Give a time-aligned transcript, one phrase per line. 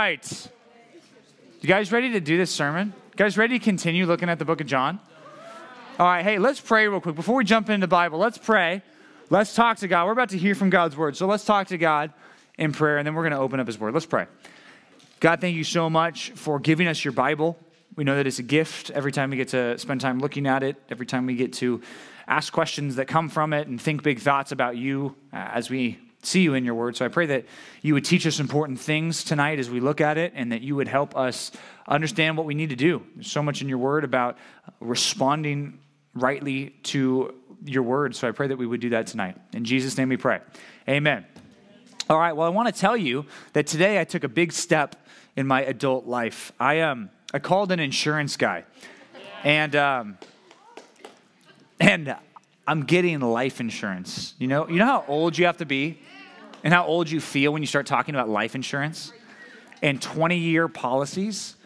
[0.00, 0.48] right.
[1.60, 2.94] You guys ready to do this sermon?
[3.10, 4.98] You guys ready to continue looking at the book of John?
[5.98, 7.14] All right, hey, let's pray real quick.
[7.14, 8.80] Before we jump into the Bible, let's pray.
[9.28, 10.06] Let's talk to God.
[10.06, 11.18] We're about to hear from God's word.
[11.18, 12.14] So let's talk to God
[12.56, 13.92] in prayer, and then we're going to open up his word.
[13.92, 14.24] Let's pray.
[15.20, 17.58] God, thank you so much for giving us your Bible.
[17.94, 20.62] We know that it's a gift every time we get to spend time looking at
[20.62, 21.82] it, every time we get to
[22.26, 25.98] ask questions that come from it and think big thoughts about you uh, as we
[26.22, 26.96] see you in your word.
[26.96, 27.46] So I pray that
[27.82, 30.76] you would teach us important things tonight as we look at it and that you
[30.76, 31.50] would help us
[31.88, 33.02] understand what we need to do.
[33.14, 34.36] There's so much in your word about
[34.80, 35.78] responding
[36.14, 37.34] rightly to
[37.64, 38.14] your word.
[38.14, 39.36] So I pray that we would do that tonight.
[39.52, 40.40] In Jesus' name we pray.
[40.88, 41.24] Amen.
[42.08, 44.96] All right, well, I want to tell you that today I took a big step
[45.36, 46.52] in my adult life.
[46.58, 48.64] I, um, I called an insurance guy,
[49.44, 50.18] and, um,
[51.78, 52.16] and
[52.66, 54.34] I'm getting life insurance.
[54.38, 55.98] You know, you know how old you have to be
[56.62, 59.12] and how old you feel when you start talking about life insurance
[59.82, 61.56] and 20 year policies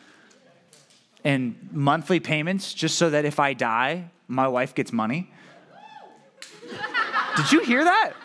[1.25, 5.31] and monthly payments just so that if I die, my wife gets money.
[7.37, 8.13] Did you hear that?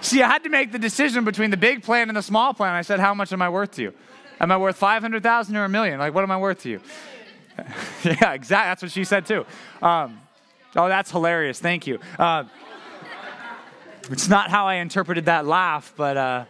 [0.00, 2.74] See, I had to make the decision between the big plan and the small plan.
[2.74, 3.94] I said, How much am I worth to you?
[4.40, 5.98] Am I worth 500,000 or a million?
[5.98, 6.80] Like, what am I worth to you?
[8.04, 8.70] yeah, exactly.
[8.70, 9.44] That's what she said too.
[9.80, 10.20] Um,
[10.76, 11.58] oh, that's hilarious.
[11.58, 11.98] Thank you.
[12.18, 12.44] Uh,
[14.10, 16.16] it's not how I interpreted that laugh, but.
[16.16, 16.44] Uh,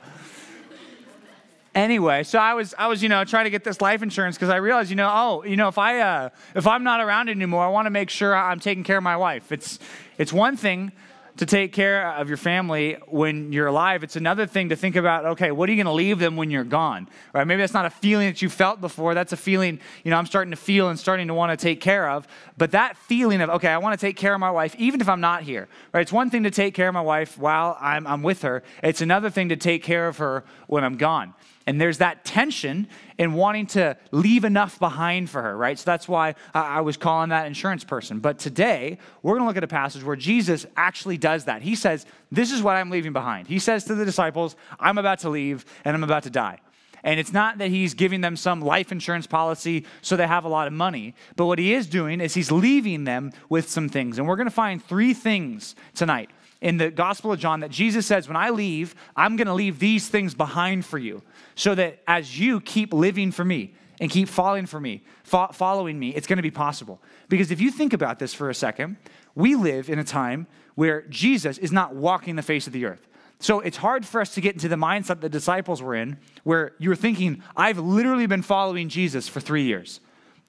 [1.75, 4.51] anyway, so I was, I was, you know, trying to get this life insurance because
[4.51, 7.65] I realized, you know, oh, you know, if I, uh, if I'm not around anymore,
[7.65, 9.53] I want to make sure I'm taking care of my wife.
[9.53, 9.79] It's,
[10.19, 10.93] it's one thing
[11.39, 14.03] to take care of your family when you're alive.
[14.05, 16.51] It's another thing to think about, okay, what are you going to leave them when
[16.51, 17.09] you're gone?
[17.33, 17.47] Right?
[17.47, 19.15] Maybe that's not a feeling that you felt before.
[19.15, 21.81] That's a feeling, you know, I'm starting to feel and starting to want to take
[21.81, 22.29] care of.
[22.59, 25.09] But that feeling of, okay, I want to take care of my wife, even if
[25.09, 25.69] I'm not here.
[25.93, 26.03] Right?
[26.03, 28.63] It's one thing to take care of my wife while I'm, I'm with her.
[28.83, 31.35] It's another thing to take care of her when I'm gone.
[31.67, 35.79] And there's that tension in wanting to leave enough behind for her, right?
[35.79, 38.19] So that's why I was calling that insurance person.
[38.19, 41.63] But today, we're going to look at a passage where Jesus actually does that.
[41.63, 43.47] He says, This is what I'm leaving behind.
[43.47, 46.59] He says to the disciples, I'm about to leave and I'm about to die.
[47.05, 50.49] And it's not that he's giving them some life insurance policy so they have a
[50.49, 54.19] lot of money, but what he is doing is he's leaving them with some things.
[54.19, 56.31] And we're going to find three things tonight
[56.63, 59.79] in the Gospel of John that Jesus says, When I leave, I'm going to leave
[59.79, 61.23] these things behind for you,
[61.57, 65.99] so that as you keep living for me and keep following for me, fo- following
[65.99, 67.03] me, it's going to be possible.
[67.29, 68.97] Because if you think about this for a second,
[69.35, 70.47] we live in a time
[70.77, 73.07] where Jesus is not walking the face of the earth.
[73.41, 76.75] So it's hard for us to get into the mindset the disciples were in, where
[76.79, 79.99] you're thinking, I've literally been following Jesus for three years.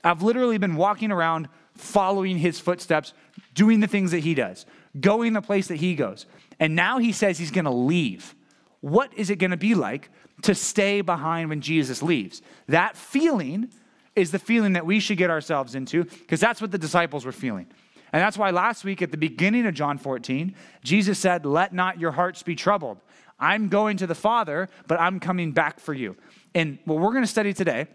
[0.04, 3.14] I've literally been walking around following his footsteps,
[3.56, 4.68] doing the things that he does
[5.00, 6.26] going the place that he goes.
[6.60, 8.36] And now he says he's going to leave.
[8.82, 10.10] What is it going to be like
[10.44, 12.42] to stay behind when Jesus leaves?
[12.68, 13.70] That feeling
[14.16, 17.32] is the feeling that we should get ourselves into because that's what the disciples were
[17.32, 17.68] feeling.
[18.12, 22.00] And that's why last week at the beginning of John 14, Jesus said, Let not
[22.00, 23.00] your hearts be troubled.
[23.40, 26.16] I'm going to the Father, but I'm coming back for you.
[26.54, 27.88] And what we're going to study today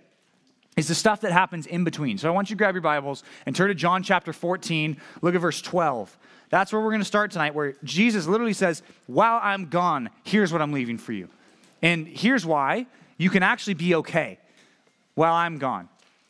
[0.76, 2.18] is the stuff that happens in between.
[2.18, 5.34] So I want you to grab your Bibles and turn to John chapter 14, look
[5.34, 6.16] at verse 12.
[6.50, 10.52] That's where we're going to start tonight, where Jesus literally says, While I'm gone, here's
[10.52, 11.28] what I'm leaving for you.
[11.82, 12.86] And here's why
[13.16, 14.38] you can actually be okay
[15.14, 15.88] while I'm gone.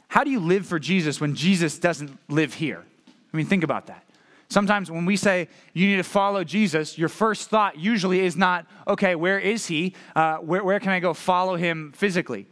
[0.09, 2.85] How do you live for Jesus when Jesus doesn't live here?
[3.33, 4.05] I mean, think about that.
[4.49, 8.67] Sometimes when we say you need to follow Jesus, your first thought usually is not,
[8.87, 9.95] okay, where is he?
[10.17, 12.47] Uh, where, where can I go follow him physically?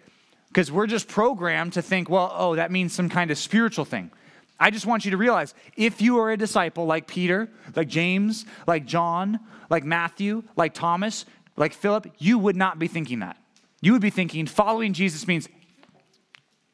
[0.48, 4.10] Because we're just programmed to think, well, oh, that means some kind of spiritual thing.
[4.59, 8.47] I just want you to realize if you are a disciple like Peter, like James,
[8.67, 13.37] like John, like Matthew, like Thomas, like Philip, you would not be thinking that.
[13.81, 15.49] You would be thinking following Jesus means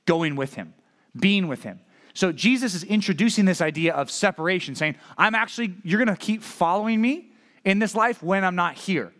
[0.06, 0.74] going with him,
[1.18, 1.80] being with him.
[2.14, 6.42] So Jesus is introducing this idea of separation, saying, I'm actually, you're going to keep
[6.42, 7.32] following me
[7.64, 9.12] in this life when I'm not here.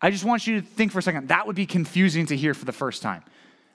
[0.00, 2.52] I just want you to think for a second, that would be confusing to hear
[2.52, 3.22] for the first time.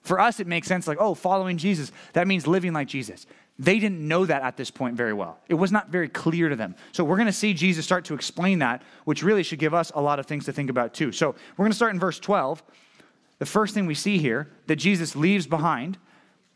[0.03, 3.25] For us, it makes sense like, oh, following Jesus, that means living like Jesus.
[3.61, 5.37] They didn't know that at this point very well.
[5.47, 6.75] It was not very clear to them.
[6.93, 9.91] So we're going to see Jesus start to explain that, which really should give us
[9.93, 11.11] a lot of things to think about too.
[11.11, 12.63] So we're going to start in verse 12.
[13.37, 15.99] The first thing we see here that Jesus leaves behind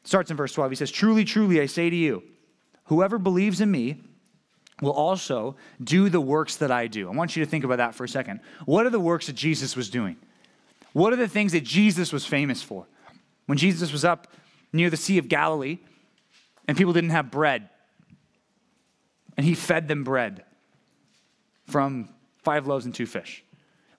[0.04, 0.72] starts in verse 12.
[0.72, 2.24] He says, Truly, truly, I say to you,
[2.86, 4.02] whoever believes in me
[4.82, 7.08] will also do the works that I do.
[7.08, 8.40] I want you to think about that for a second.
[8.66, 10.16] What are the works that Jesus was doing?
[10.94, 12.88] What are the things that Jesus was famous for?
[13.46, 14.28] When Jesus was up
[14.74, 15.78] near the Sea of Galilee,
[16.68, 17.70] and people didn't have bread.
[19.38, 20.44] And he fed them bread
[21.68, 22.10] from
[22.44, 23.44] five loaves and two fish.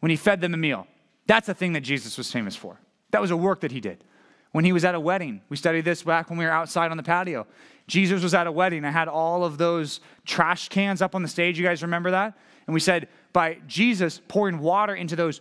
[0.00, 0.86] When he fed them a meal,
[1.26, 2.78] That's a thing that Jesus was famous for.
[3.10, 4.04] That was a work that he did.
[4.52, 6.96] When he was at a wedding, we studied this back when we were outside on
[6.96, 7.46] the patio.
[7.88, 8.84] Jesus was at a wedding.
[8.84, 11.58] I had all of those trash cans up on the stage.
[11.58, 12.38] You guys remember that?
[12.66, 15.40] And we said, by Jesus pouring water into those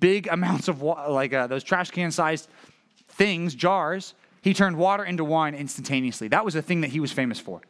[0.00, 2.48] big amounts of water, like uh, those trash can sized
[3.08, 6.28] things, jars, he turned water into wine instantaneously.
[6.28, 7.62] That was a thing that he was famous for.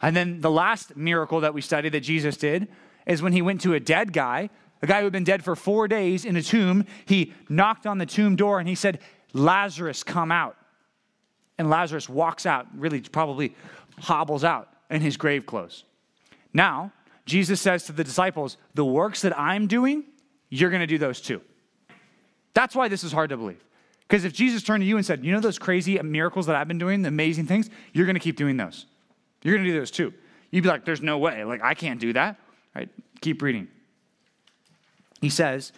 [0.00, 2.68] And then the last miracle that we studied that Jesus did
[3.08, 4.48] is when he went to a dead guy,
[4.82, 6.86] a guy who had been dead for four days in a tomb.
[7.06, 9.00] He knocked on the tomb door and he said,
[9.32, 10.56] Lazarus, come out.
[11.58, 13.56] And Lazarus walks out, really probably
[13.98, 15.82] hobbles out in his grave clothes.
[16.54, 16.92] Now,
[17.26, 20.04] Jesus says to the disciples, The works that I'm doing,
[20.50, 21.40] you're going to do those too.
[22.54, 23.64] That's why this is hard to believe.
[24.08, 26.68] Because if Jesus turned to you and said, You know those crazy miracles that I've
[26.68, 28.86] been doing, the amazing things, you're going to keep doing those.
[29.42, 30.12] You're going to do those too.
[30.50, 31.44] You'd be like, There's no way.
[31.44, 32.38] Like, I can't do that.
[32.74, 32.88] Right?
[33.20, 33.68] Keep reading.
[35.20, 35.72] He says,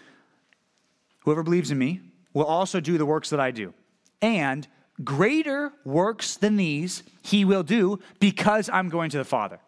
[1.25, 2.01] Whoever believes in me
[2.33, 3.73] will also do the works that I do.
[4.21, 4.67] And
[5.03, 9.59] greater works than these he will do because I'm going to the Father.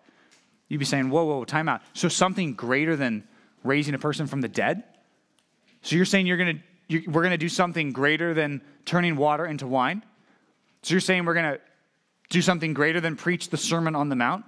[0.68, 1.80] You'd be saying, whoa, whoa, time out.
[1.94, 3.24] So something greater than
[3.64, 4.82] raising a person from the dead?
[5.82, 9.16] So you're saying you're going to you, we're going to do something greater than turning
[9.16, 10.04] water into wine?
[10.82, 11.60] So you're saying we're going to
[12.30, 14.44] do something greater than preach the Sermon on the Mount?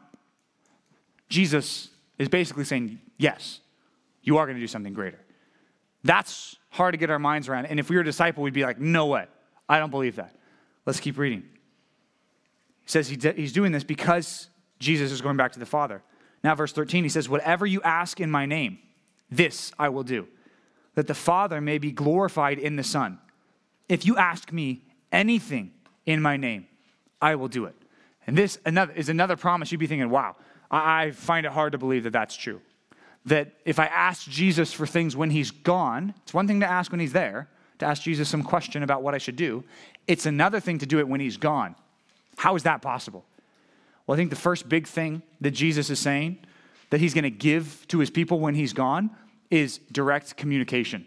[1.29, 1.89] Jesus
[2.19, 3.61] is basically saying, yes,
[4.23, 5.21] you are going to do something greater.
[6.05, 7.67] That's hard to get our minds around.
[7.67, 9.27] And if we were a disciple, we'd be like, no way.
[9.69, 10.35] I don't believe that.
[10.87, 11.43] Let's keep reading.
[12.85, 14.49] He says he's doing this because
[14.79, 16.03] Jesus is going back to the Father.
[16.43, 18.79] Now, verse 13, he says, Whatever you ask in my name,
[19.31, 20.29] this I will do,
[20.99, 23.21] that the Father may be glorified in the Son.
[23.89, 25.71] If you ask me anything
[26.07, 26.67] in my name,
[27.23, 27.77] I will do it.
[28.27, 30.35] And this another, is another promise you'd be thinking, wow,
[30.73, 32.61] I find it hard to believe that that's true.
[33.27, 36.91] That if I ask Jesus for things when he's gone, it's one thing to ask
[36.91, 37.49] when he's there,
[37.79, 39.63] to ask Jesus some question about what I should do.
[40.09, 41.77] It's another thing to do it when he's gone.
[42.39, 43.25] How is that possible?
[44.05, 46.39] Well, I think the first big thing that Jesus is saying
[46.91, 49.11] that he's going to give to his people when he's gone
[49.51, 51.07] is direct communication.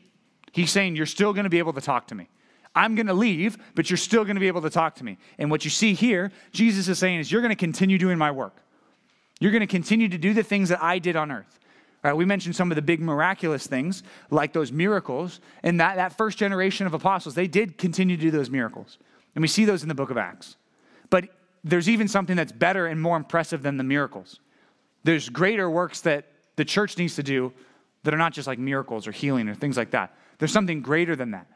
[0.51, 2.27] He's saying, You're still going to be able to talk to me.
[2.73, 5.17] I'm going to leave, but you're still going to be able to talk to me.
[5.37, 8.31] And what you see here, Jesus is saying, is you're going to continue doing my
[8.31, 8.55] work.
[9.39, 11.59] You're going to continue to do the things that I did on earth.
[12.03, 14.01] Right, we mentioned some of the big miraculous things,
[14.31, 15.39] like those miracles.
[15.61, 18.97] And that, that first generation of apostles, they did continue to do those miracles.
[19.35, 20.55] And we see those in the book of Acts.
[21.11, 21.29] But
[21.63, 24.39] there's even something that's better and more impressive than the miracles.
[25.03, 27.53] There's greater works that the church needs to do
[28.03, 30.15] that are not just like miracles or healing or things like that.
[30.39, 31.47] There's something greater than that.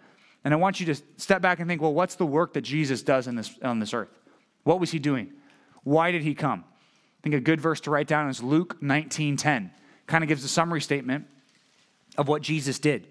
[0.44, 3.02] And I want you to step back and think, well, what's the work that Jesus
[3.02, 4.10] does in this, on this earth?
[4.64, 5.34] What was he doing?
[5.84, 6.64] Why did he come?
[6.68, 9.72] I think a good verse to write down is Luke 19:10.
[10.08, 11.26] Kind of gives a summary statement
[12.18, 13.08] of what Jesus did.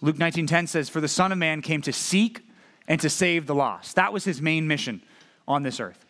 [0.00, 2.42] Luke 19:10 says, "For the Son of Man came to seek
[2.90, 3.94] and to save the lost.
[3.94, 5.00] That was his main mission
[5.46, 6.04] on this earth.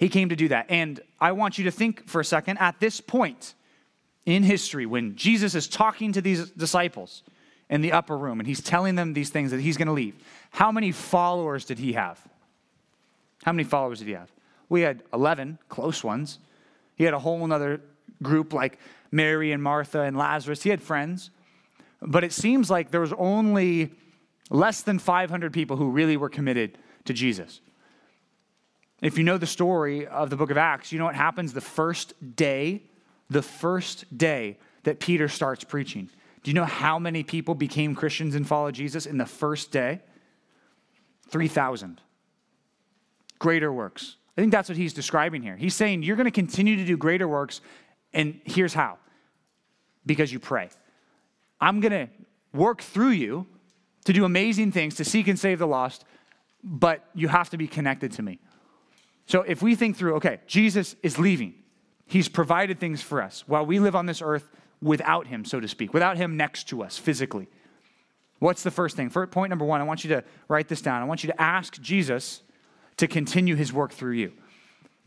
[0.00, 0.64] He came to do that.
[0.70, 3.54] And I want you to think for a second at this point
[4.26, 7.22] in history when Jesus is talking to these disciples
[7.70, 10.14] in the upper room and he's telling them these things that he's going to leave.
[10.50, 12.20] How many followers did he have?
[13.44, 14.30] How many followers did he have?
[14.68, 16.38] We had 11 close ones.
[16.96, 17.80] He had a whole other
[18.22, 18.78] group like
[19.10, 20.62] Mary and Martha and Lazarus.
[20.62, 21.30] He had friends.
[22.02, 23.92] But it seems like there was only
[24.50, 27.60] Less than 500 people who really were committed to Jesus.
[29.02, 31.60] If you know the story of the book of Acts, you know what happens the
[31.60, 32.82] first day,
[33.28, 36.08] the first day that Peter starts preaching.
[36.42, 40.00] Do you know how many people became Christians and followed Jesus in the first day?
[41.28, 42.00] 3,000.
[43.38, 44.16] Greater works.
[44.36, 45.56] I think that's what he's describing here.
[45.56, 47.60] He's saying you're going to continue to do greater works,
[48.12, 48.98] and here's how
[50.04, 50.68] because you pray.
[51.60, 52.08] I'm going to
[52.52, 53.46] work through you
[54.04, 56.04] to do amazing things, to seek and save the lost,
[56.62, 58.38] but you have to be connected to me.
[59.26, 61.54] So if we think through, okay, Jesus is leaving,
[62.06, 65.68] he's provided things for us while we live on this earth without him, so to
[65.68, 67.48] speak, without him next to us physically.
[68.38, 69.10] What's the first thing?
[69.10, 71.02] For point number one, I want you to write this down.
[71.02, 72.42] I want you to ask Jesus
[72.98, 74.32] to continue his work through you.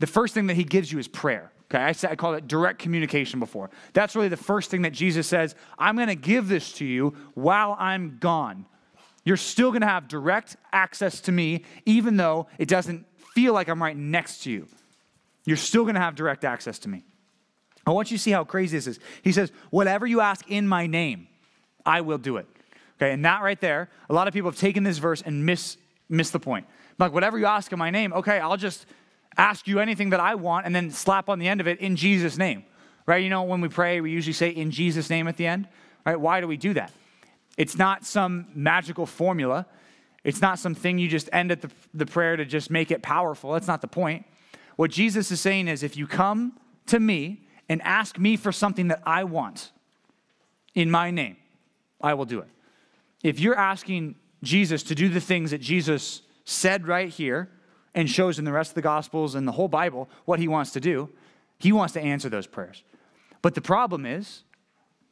[0.00, 1.52] The first thing that he gives you is prayer.
[1.70, 3.70] Okay, I, said, I called it direct communication before.
[3.92, 7.14] That's really the first thing that Jesus says, I'm going to give this to you
[7.34, 8.66] while I'm gone.
[9.24, 13.68] You're still going to have direct access to me, even though it doesn't feel like
[13.68, 14.66] I'm right next to you.
[15.44, 17.04] You're still going to have direct access to me.
[17.86, 19.00] I want you to see how crazy this is.
[19.22, 21.28] He says, Whatever you ask in my name,
[21.84, 22.46] I will do it.
[22.96, 25.78] Okay, and that right there, a lot of people have taken this verse and miss,
[26.08, 26.66] miss the point.
[26.98, 28.84] Like, whatever you ask in my name, okay, I'll just
[29.38, 31.96] ask you anything that I want and then slap on the end of it in
[31.96, 32.64] Jesus' name.
[33.06, 33.24] Right?
[33.24, 35.66] You know, when we pray, we usually say in Jesus' name at the end.
[36.04, 36.20] Right?
[36.20, 36.92] Why do we do that?
[37.56, 39.66] It's not some magical formula.
[40.22, 43.52] It's not something you just end at the, the prayer to just make it powerful.
[43.52, 44.26] That's not the point.
[44.80, 48.88] What Jesus is saying is if you come to me and ask me for something
[48.88, 49.72] that I want
[50.74, 51.36] in my name,
[52.00, 52.48] I will do it.
[53.22, 57.50] If you're asking Jesus to do the things that Jesus said right here
[57.94, 60.70] and shows in the rest of the Gospels and the whole Bible what he wants
[60.70, 61.10] to do,
[61.58, 62.82] he wants to answer those prayers.
[63.42, 64.44] But the problem is,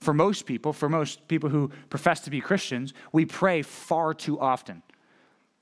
[0.01, 4.41] for most people, for most people who profess to be Christians, we pray far too
[4.41, 4.83] often.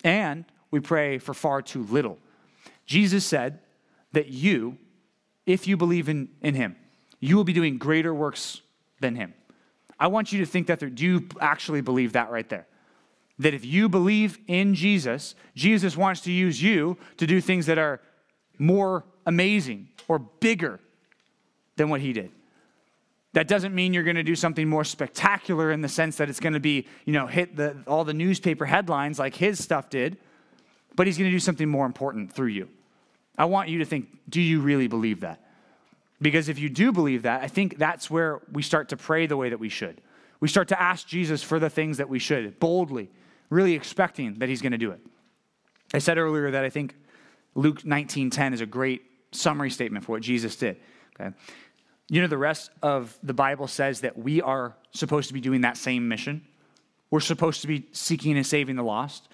[0.05, 2.19] And we pray for far too little.
[2.87, 3.59] Jesus said
[4.17, 4.79] that you,
[5.45, 6.75] if you believe in, in him,
[7.21, 8.63] you will be doing greater works
[8.99, 9.35] than him.
[10.01, 12.67] I want you to think that do you actually believe that right there?
[13.39, 17.77] That if you believe in Jesus, Jesus wants to use you to do things that
[17.77, 18.01] are
[18.59, 20.81] more amazing or bigger
[21.77, 22.31] than what he did.
[23.35, 26.41] That doesn't mean you're going to do something more spectacular in the sense that it's
[26.41, 30.17] going to be, you know, hit the, all the newspaper headlines like his stuff did,
[30.95, 32.71] but he's going to do something more important through you.
[33.39, 35.43] I want you to think, do you really believe that?
[36.21, 39.37] Because if you do believe that, I think that's where we start to pray the
[39.37, 40.01] way that we should.
[40.41, 43.11] We start to ask Jesus for the things that we should, boldly,
[43.51, 45.01] really expecting that he's going to do it.
[45.93, 46.95] I said earlier that I think
[47.55, 49.03] Luke 19:10 is a great
[49.33, 50.79] summary statement for what Jesus did.
[51.19, 51.35] Okay?
[52.09, 55.63] You know, the rest of the Bible says that we are supposed to be doing
[55.63, 56.45] that same mission.
[57.11, 59.29] We're supposed to be seeking and saving the lost,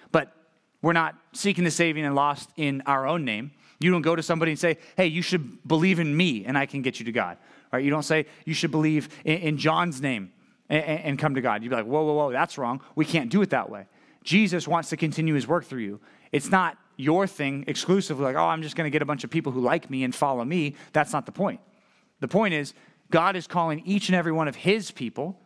[0.82, 3.52] we're not seeking the saving and lost in our own name.
[3.80, 6.66] You don't go to somebody and say, hey, you should believe in me and I
[6.66, 7.38] can get you to God.
[7.72, 7.82] Right?
[7.82, 10.32] You don't say, you should believe in, in John's name
[10.68, 11.62] and, and come to God.
[11.62, 12.80] You'd be like, whoa, whoa, whoa, that's wrong.
[12.94, 13.86] We can't do it that way.
[14.24, 16.00] Jesus wants to continue his work through you.
[16.30, 19.30] It's not your thing exclusively, like, oh, I'm just going to get a bunch of
[19.30, 20.76] people who like me and follow me.
[20.92, 21.60] That's not the point.
[22.20, 22.74] The point is,
[23.10, 25.38] God is calling each and every one of his people.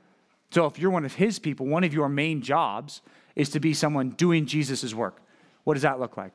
[0.50, 3.00] So if you're one of his people, one of your main jobs
[3.34, 5.22] is to be someone doing Jesus' work.
[5.66, 6.30] What does that look like?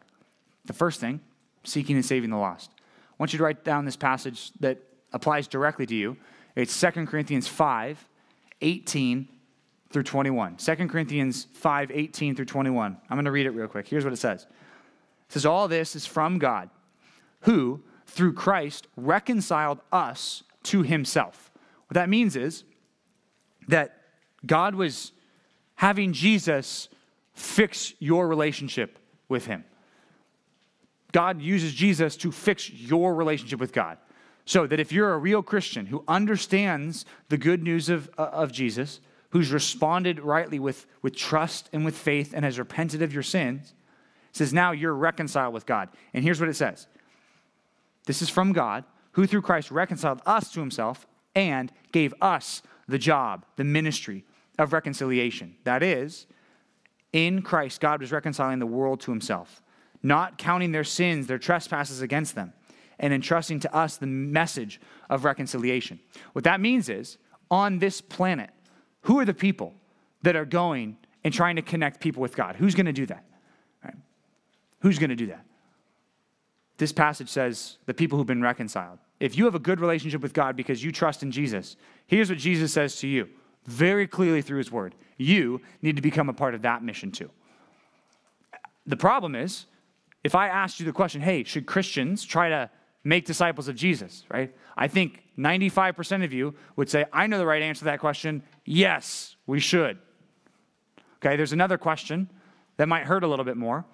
[0.65, 1.21] The first thing,
[1.63, 2.69] seeking and saving the lost.
[2.75, 4.79] I want you to write down this passage that
[5.13, 6.17] applies directly to you.
[6.53, 8.05] It's 2 Corinthians 5,
[8.59, 9.29] 18
[9.89, 10.57] through 21.
[10.57, 12.97] 2 Corinthians 5, 18 through 21.
[13.09, 13.88] I'm going to read it real quick.
[13.88, 14.43] Here's what it says.
[14.43, 16.69] It says, All this is from God,
[17.43, 21.51] who, through Christ, reconciled us to himself.
[21.88, 22.65] What that means is
[23.69, 23.95] that
[24.45, 25.13] God was
[25.75, 26.89] having Jesus
[27.33, 28.97] fix your relationship
[29.31, 29.63] with him.
[31.11, 33.97] God uses Jesus to fix your relationship with God.
[34.45, 38.51] So that if you're a real Christian who understands the good news of, uh, of
[38.51, 43.23] Jesus, who's responded rightly with, with trust and with faith and has repented of your
[43.23, 43.73] sins,
[44.31, 45.89] says now you're reconciled with God.
[46.13, 46.88] And here's what it says
[48.05, 48.83] This is from God,
[49.13, 54.25] who through Christ reconciled us to himself and gave us the job, the ministry
[54.59, 55.55] of reconciliation.
[55.63, 56.27] That is,
[57.13, 59.61] in Christ, God was reconciling the world to himself,
[60.01, 62.53] not counting their sins, their trespasses against them,
[62.99, 65.99] and entrusting to us the message of reconciliation.
[66.33, 67.17] What that means is,
[67.49, 68.49] on this planet,
[69.01, 69.73] who are the people
[70.21, 72.55] that are going and trying to connect people with God?
[72.55, 73.25] Who's going to do that?
[73.83, 73.95] Right?
[74.79, 75.45] Who's going to do that?
[76.77, 78.99] This passage says the people who've been reconciled.
[79.19, 81.75] If you have a good relationship with God because you trust in Jesus,
[82.07, 83.29] here's what Jesus says to you
[83.65, 84.95] very clearly through his word.
[85.17, 87.29] You need to become a part of that mission too.
[88.85, 89.65] The problem is,
[90.23, 92.69] if I asked you the question, hey, should Christians try to
[93.03, 94.55] make disciples of Jesus, right?
[94.77, 98.43] I think 95% of you would say, I know the right answer to that question.
[98.65, 99.97] Yes, we should.
[101.17, 102.29] Okay, there's another question
[102.77, 103.85] that might hurt a little bit more.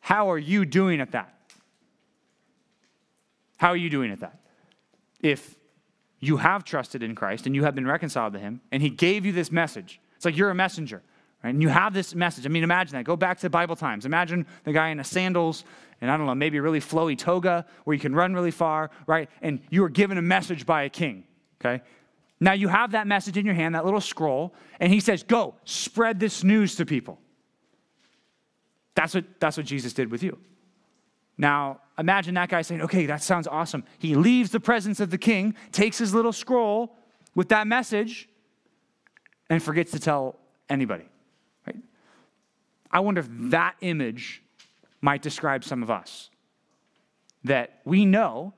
[0.00, 1.34] How are you doing at that?
[3.56, 4.40] How are you doing at that?
[5.22, 5.54] If
[6.26, 9.24] you have trusted in Christ and you have been reconciled to Him, and He gave
[9.26, 11.02] you this message, it's like you're a messenger.
[11.42, 11.50] Right?
[11.50, 12.46] And you have this message.
[12.46, 13.04] I mean, imagine that.
[13.04, 14.06] Go back to Bible times.
[14.06, 15.64] Imagine the guy in the sandals
[16.00, 18.90] and I don't know, maybe a really flowy toga where you can run really far,
[19.06, 19.28] right?
[19.40, 21.24] And you are given a message by a king,
[21.60, 21.82] okay?
[22.40, 25.54] Now you have that message in your hand, that little scroll, and he says, Go,
[25.64, 27.18] spread this news to people.
[28.94, 30.38] That's what, that's what Jesus did with you.
[31.36, 33.84] Now, imagine that guy saying, Okay, that sounds awesome.
[33.98, 36.96] He leaves the presence of the king, takes his little scroll
[37.34, 38.28] with that message,
[39.50, 40.36] and forgets to tell
[40.68, 41.04] anybody.
[41.66, 41.76] Right?
[42.90, 44.42] I wonder if that image
[45.00, 46.30] might describe some of us.
[47.44, 48.54] That we know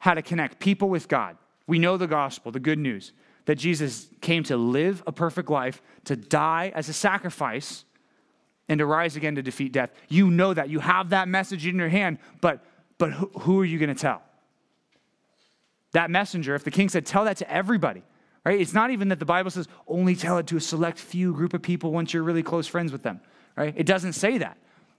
[0.00, 1.36] how to connect people with God.
[1.66, 3.12] We know the gospel, the good news,
[3.46, 7.84] that Jesus came to live a perfect life, to die as a sacrifice,
[8.68, 9.92] and to rise again to defeat death.
[10.08, 10.68] You know that.
[10.68, 12.64] You have that message in your hand, but,
[12.98, 14.22] but who, who are you going to tell?
[15.92, 18.02] That messenger, if the king said, tell that to everybody,
[18.44, 18.60] right?
[18.60, 21.54] It's not even that the Bible says only tell it to a select few group
[21.54, 23.20] of people once you're really close friends with them,
[23.56, 23.72] right?
[23.76, 24.58] It doesn't say that.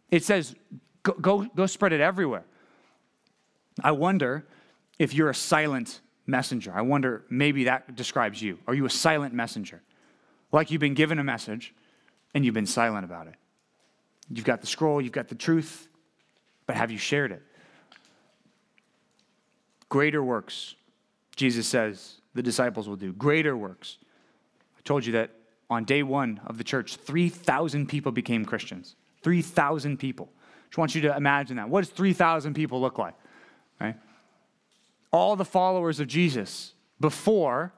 [0.10, 0.56] It says
[1.04, 2.46] go, go, go spread it everywhere.
[3.84, 4.46] I wonder
[4.98, 6.74] if you're a silent messenger.
[6.76, 8.60] I wonder maybe that describes you.
[8.68, 9.82] Are you a silent messenger?
[10.52, 11.74] Like you've been given a message
[12.34, 13.36] and you've been silent about it.
[14.32, 15.88] You've got the scroll, you've got the truth,
[16.68, 17.42] but have you shared it?
[19.90, 20.76] Greater works,
[21.36, 23.12] Jesus says, the disciples will do.
[23.14, 23.98] Greater works.
[24.78, 25.32] I told you that
[25.70, 28.96] on day one of the church, 3,000 people became Christians.
[29.24, 30.30] 3,000 people.
[30.70, 31.70] Just want you to imagine that.
[31.70, 33.16] What does 3,000 people look like?
[33.82, 33.96] Right?
[35.12, 37.74] All the followers of Jesus before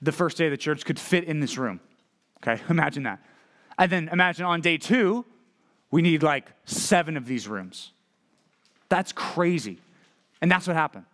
[0.00, 1.80] the first day of the church could fit in this room.
[2.38, 3.20] Okay, imagine that.
[3.78, 5.24] And then imagine on day two,
[5.90, 7.92] we need like seven of these rooms.
[8.88, 9.78] That's crazy.
[10.40, 11.04] And that's what happened.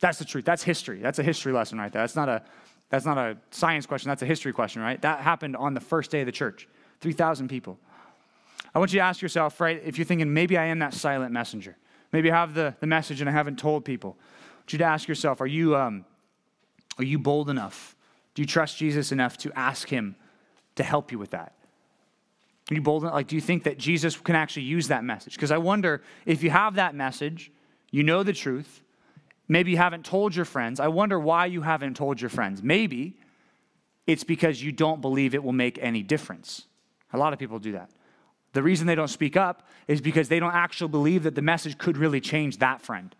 [0.00, 0.44] That's the truth.
[0.44, 1.00] That's history.
[1.00, 2.02] That's a history lesson right there.
[2.02, 2.42] That's not a,
[2.90, 4.08] that's not a science question.
[4.08, 5.00] That's a history question, right?
[5.02, 6.68] That happened on the first day of the church
[7.00, 7.78] 3,000 people.
[8.74, 11.32] I want you to ask yourself, right, if you're thinking, maybe I am that silent
[11.32, 11.76] messenger.
[12.12, 14.16] Maybe I have the, the message and I haven't told people.
[14.20, 16.04] I want you to ask yourself, are you, um,
[16.98, 17.96] are you bold enough?
[18.34, 20.14] Do you trust Jesus enough to ask him
[20.74, 21.54] to help you with that?
[22.70, 23.04] You bold?
[23.04, 25.34] Like, do you think that Jesus can actually use that message?
[25.34, 27.52] Because I wonder if you have that message,
[27.92, 28.82] you know the truth,
[29.46, 30.80] maybe you haven't told your friends.
[30.80, 32.62] I wonder why you haven't told your friends.
[32.62, 33.16] Maybe
[34.06, 36.64] it's because you don't believe it will make any difference.
[37.12, 37.90] A lot of people do that.
[38.52, 41.78] The reason they don't speak up is because they don't actually believe that the message
[41.78, 43.14] could really change that friend.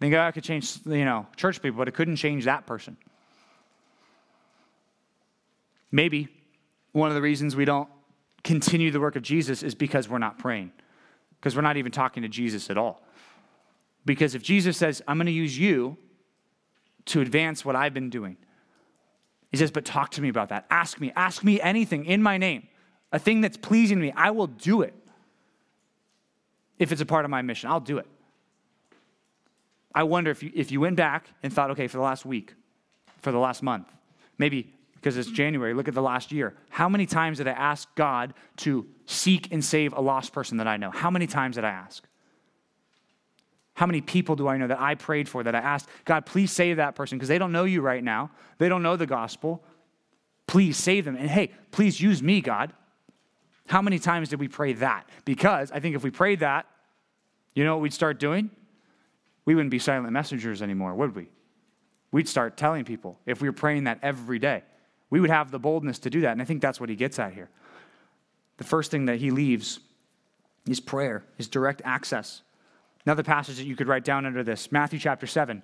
[0.00, 2.98] They think, I could change, you know, church people, but it couldn't change that person.
[5.90, 6.28] Maybe
[6.92, 7.88] one of the reasons we don't
[8.46, 10.70] continue the work of Jesus is because we're not praying,
[11.38, 13.02] because we're not even talking to Jesus at all.
[14.04, 15.98] Because if Jesus says, I'm going to use you
[17.06, 18.36] to advance what I've been doing,
[19.50, 20.64] he says, but talk to me about that.
[20.70, 21.12] Ask me.
[21.16, 22.68] Ask me anything in my name,
[23.10, 24.12] a thing that's pleasing to me.
[24.16, 24.94] I will do it.
[26.78, 28.06] If it's a part of my mission, I'll do it.
[29.92, 32.54] I wonder if you, if you went back and thought, okay, for the last week,
[33.22, 33.88] for the last month,
[34.38, 34.72] maybe
[35.06, 36.52] because it's January, look at the last year.
[36.68, 40.66] How many times did I ask God to seek and save a lost person that
[40.66, 40.90] I know?
[40.90, 42.02] How many times did I ask?
[43.74, 46.50] How many people do I know that I prayed for that I asked, God, please
[46.50, 48.32] save that person because they don't know you right now.
[48.58, 49.62] They don't know the gospel.
[50.48, 51.14] Please save them.
[51.14, 52.72] And hey, please use me, God.
[53.68, 55.08] How many times did we pray that?
[55.24, 56.66] Because I think if we prayed that,
[57.54, 58.50] you know what we'd start doing?
[59.44, 61.28] We wouldn't be silent messengers anymore, would we?
[62.10, 64.64] We'd start telling people if we were praying that every day.
[65.10, 66.32] We would have the boldness to do that.
[66.32, 67.48] And I think that's what he gets at here.
[68.56, 69.80] The first thing that he leaves
[70.68, 72.42] is prayer, is direct access.
[73.04, 75.62] Another passage that you could write down under this Matthew chapter 7,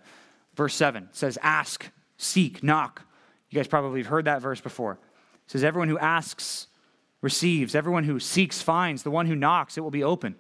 [0.55, 3.03] verse 7 says, Ask, seek, knock.
[3.51, 4.93] You guys probably have heard that verse before.
[4.93, 6.69] It says, Everyone who asks
[7.21, 10.37] receives, everyone who seeks finds, the one who knocks, it will be open.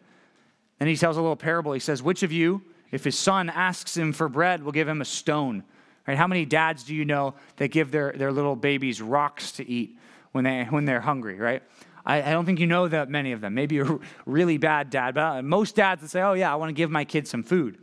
[0.79, 1.73] Then he tells a little parable.
[1.73, 5.01] He says, Which of you, if his son asks him for bread, will give him
[5.01, 5.65] a stone?
[6.07, 6.17] Right?
[6.17, 9.99] How many dads do you know that give their, their little babies rocks to eat
[10.33, 11.62] when, they, when they're hungry, right?
[12.05, 13.55] I, I don't think you know that many of them.
[13.55, 16.71] Maybe a really bad dad, but uh, most dads would say, oh, yeah, I want
[16.71, 17.79] to give my kid some food.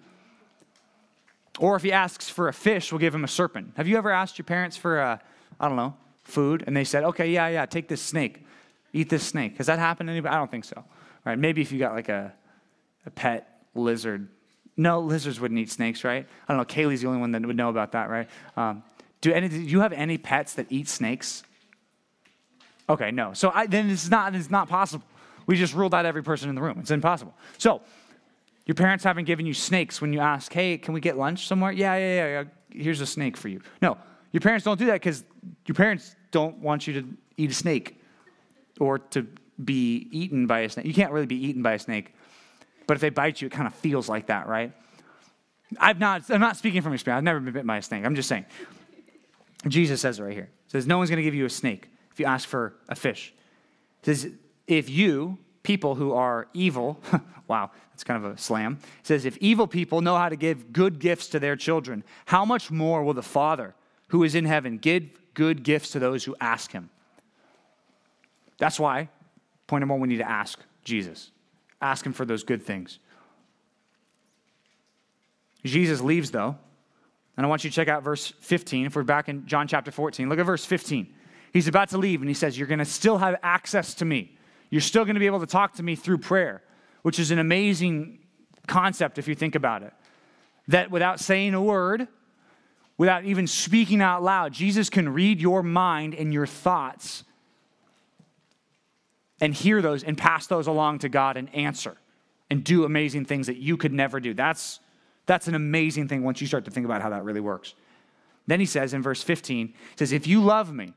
[1.59, 3.73] Or if he asks for a fish, we'll give him a serpent.
[3.75, 5.21] Have you ever asked your parents for, a,
[5.59, 6.63] I don't know, food?
[6.67, 8.45] And they said, okay, yeah, yeah, take this snake.
[8.93, 9.57] Eat this snake.
[9.57, 10.33] Has that happened to anybody?
[10.33, 10.83] I don't think so.
[11.25, 11.37] Right?
[11.37, 12.33] Maybe if you got like a,
[13.05, 14.29] a pet lizard
[14.79, 16.25] no, lizards wouldn't eat snakes, right?
[16.47, 16.63] I don't know.
[16.63, 18.29] Kaylee's the only one that would know about that, right?
[18.55, 18.81] Um,
[19.19, 21.43] do, any, do you have any pets that eat snakes?
[22.87, 23.33] Okay, no.
[23.33, 25.03] So I, then it's not, it's not possible.
[25.47, 26.77] We just ruled out every person in the room.
[26.79, 27.33] It's impossible.
[27.57, 27.81] So
[28.65, 31.73] your parents haven't given you snakes when you ask, hey, can we get lunch somewhere?
[31.73, 32.81] Yeah, yeah, yeah, yeah.
[32.81, 33.59] Here's a snake for you.
[33.81, 33.97] No,
[34.31, 35.25] your parents don't do that because
[35.65, 38.01] your parents don't want you to eat a snake
[38.79, 39.27] or to
[39.61, 40.85] be eaten by a snake.
[40.85, 42.13] You can't really be eaten by a snake.
[42.89, 44.73] But if they bite you, it kind of feels like that, right?
[45.79, 47.19] I've not, I'm not speaking from experience.
[47.19, 48.03] I've never been bitten by a snake.
[48.03, 48.47] I'm just saying.
[49.67, 50.49] Jesus says it right here.
[50.65, 52.95] He says, No one's going to give you a snake if you ask for a
[52.95, 53.31] fish.
[54.01, 54.31] He says,
[54.65, 56.99] If you, people who are evil,
[57.47, 58.79] wow, that's kind of a slam.
[58.81, 62.43] He says, If evil people know how to give good gifts to their children, how
[62.43, 63.75] much more will the Father
[64.07, 66.89] who is in heaven give good gifts to those who ask him?
[68.57, 69.09] That's why,
[69.67, 71.29] point number one, we need to ask Jesus.
[71.81, 72.99] Ask him for those good things.
[75.63, 76.57] Jesus leaves, though.
[77.37, 78.87] And I want you to check out verse 15.
[78.87, 81.13] If we're back in John chapter 14, look at verse 15.
[81.53, 84.37] He's about to leave, and he says, You're going to still have access to me.
[84.69, 86.61] You're still going to be able to talk to me through prayer,
[87.01, 88.19] which is an amazing
[88.67, 89.93] concept if you think about it.
[90.67, 92.07] That without saying a word,
[92.99, 94.51] without even speaking out loud.
[94.53, 97.23] Jesus can read your mind and your thoughts
[99.41, 101.95] and hear those and pass those along to God and answer
[102.49, 104.33] and do amazing things that you could never do.
[104.33, 104.79] That's,
[105.25, 107.75] that's an amazing thing once you start to think about how that really works.
[108.47, 110.93] Then he says in verse 15, he says, If you love me,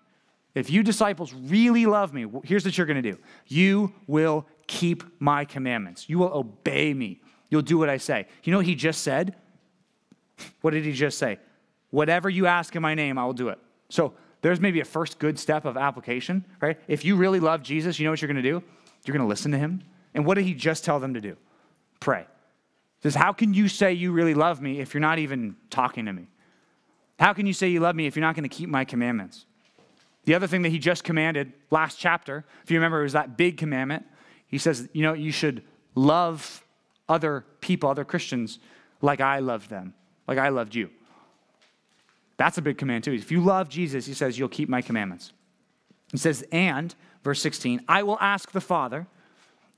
[0.55, 5.05] if you disciples really love me, here's what you're going to do you will keep
[5.21, 6.09] my commandments.
[6.09, 7.21] You will obey me.
[7.51, 8.27] You'll do what I say.
[8.45, 9.37] You know what he just said?
[10.63, 11.39] What did he just say?
[11.91, 13.59] Whatever you ask in my name, I will do it.
[13.91, 16.79] So there's maybe a first good step of application, right?
[16.89, 18.63] If you really love Jesus, you know what you're going to do?
[19.05, 19.83] You're going to listen to him.
[20.15, 21.37] And what did he just tell them to do?
[22.01, 22.27] Pray.
[23.03, 26.13] Says, How can you say you really love me if you're not even talking to
[26.13, 26.27] me?
[27.19, 29.47] How can you say you love me if you're not going to keep my commandments?
[30.25, 33.37] The other thing that he just commanded last chapter, if you remember, it was that
[33.37, 34.07] big commandment.
[34.47, 35.63] He says, you know, you should
[35.95, 36.65] love
[37.09, 38.59] other people, other Christians,
[39.01, 39.95] like I loved them,
[40.29, 40.91] like I loved you.
[42.43, 43.13] That's a big command, too.
[43.13, 45.33] If you love Jesus, he says, you'll keep my commandments.
[46.11, 49.07] He says, and, verse 16, I will ask the Father,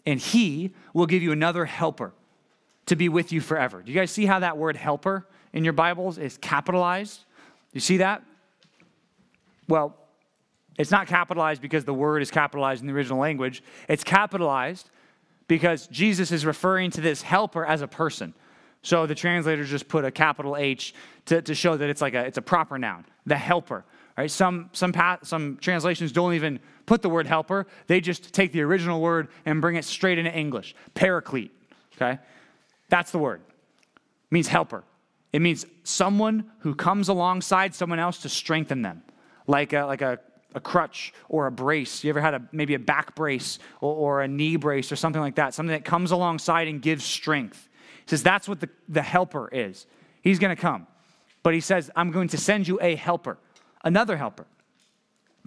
[0.06, 2.14] and he will give you another helper
[2.86, 3.82] to be with you forever.
[3.82, 7.20] Do you guys see how that word helper in your Bibles is capitalized?
[7.74, 8.22] You see that?
[9.68, 9.94] Well,
[10.78, 13.62] it's not capitalized because the word is capitalized in the original language.
[13.90, 14.88] It's capitalized
[15.48, 18.32] because Jesus is referring to this helper as a person.
[18.84, 20.94] So the translators just put a capital H
[21.24, 23.82] to, to show that it's like a, it's a proper noun, the helper.
[24.16, 24.30] Right?
[24.30, 24.92] Some, some,
[25.22, 27.66] some translations don't even put the word helper.
[27.86, 30.76] They just take the original word and bring it straight into English.
[30.92, 31.50] Paraclete.
[31.96, 32.18] Okay?
[32.90, 33.40] That's the word.
[33.46, 34.84] It means helper.
[35.32, 39.02] It means someone who comes alongside someone else to strengthen them,
[39.46, 40.20] like a, like a
[40.56, 42.04] a crutch or a brace.
[42.04, 45.20] You ever had a, maybe a back brace or, or, a knee brace or something
[45.20, 47.68] like that, something that comes alongside and gives strength.
[48.04, 49.86] He says that's what the, the helper is.
[50.22, 50.86] He's going to come.
[51.42, 53.38] But he says, I'm going to send you a helper,
[53.84, 54.46] another helper,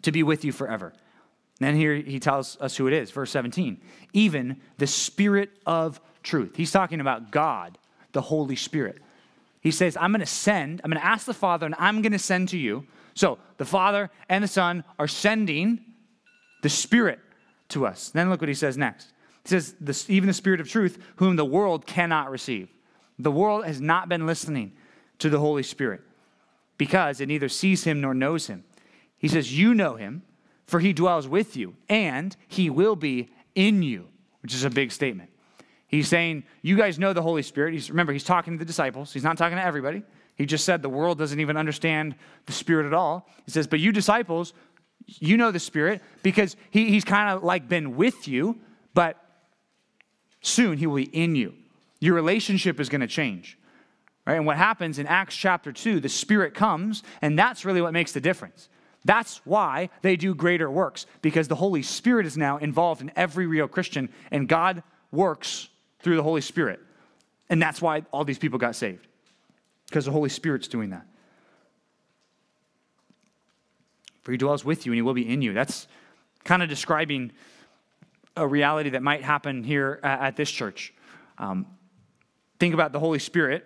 [0.04, 0.94] to be with you forever.
[1.60, 3.82] And then here he tells us who it is, verse 17.
[4.14, 6.56] Even the Spirit of truth.
[6.56, 7.78] He's talking about God,
[8.12, 9.00] the Holy Spirit.
[9.62, 12.12] He says, I'm going to send, I'm going to ask the Father, and I'm going
[12.12, 15.80] to send to you so the Father and the Son are sending
[16.62, 17.20] the Spirit
[17.70, 18.10] to us.
[18.10, 19.12] Then look what he says next.
[19.48, 19.76] Says,
[20.10, 22.70] even the Spirit of truth, whom the world cannot receive.
[23.20, 24.74] The world has not been listening
[25.20, 26.02] to the Holy Spirit
[26.78, 28.64] because it neither sees him nor knows him.
[29.18, 30.24] He says, You know him,
[30.66, 34.08] for he dwells with you, and he will be in you,
[34.42, 35.30] which is a big statement.
[35.88, 37.74] He's saying, You guys know the Holy Spirit.
[37.74, 40.04] He's, remember, he's talking to the disciples, he's not talking to everybody.
[40.36, 42.14] He just said the world doesn't even understand
[42.46, 43.28] the Spirit at all.
[43.46, 44.54] He says, But you disciples,
[45.08, 48.60] you know the Spirit because he, he's kind of like been with you,
[48.94, 49.18] but
[50.42, 51.54] soon he will be in you.
[52.00, 53.58] Your relationship is going to change.
[54.26, 54.36] Right?
[54.36, 58.12] And what happens in Acts chapter 2, the Spirit comes, and that's really what makes
[58.12, 58.70] the difference.
[59.06, 63.48] That's why they do greater works, because the Holy Spirit is now involved in every
[63.48, 65.70] real Christian, and God works
[66.00, 66.80] through the Holy Spirit.
[67.50, 69.08] And that's why all these people got saved
[69.88, 71.06] because the Holy Spirit's doing that.
[74.24, 75.54] For he dwells with you and he will be in you.
[75.54, 75.88] That's
[76.44, 77.32] kind of describing
[78.38, 80.94] a reality that might happen here at, this church.
[81.38, 81.66] Um,
[82.60, 83.66] think about the Holy Spirit.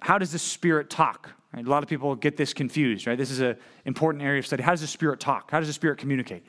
[0.00, 1.30] How does the Spirit talk?
[1.52, 1.64] Right?
[1.64, 3.16] A lot of people get this confused, right?
[3.16, 4.62] This is an important area of study.
[4.62, 5.50] How does the Spirit talk?
[5.50, 6.44] How does the Spirit communicate?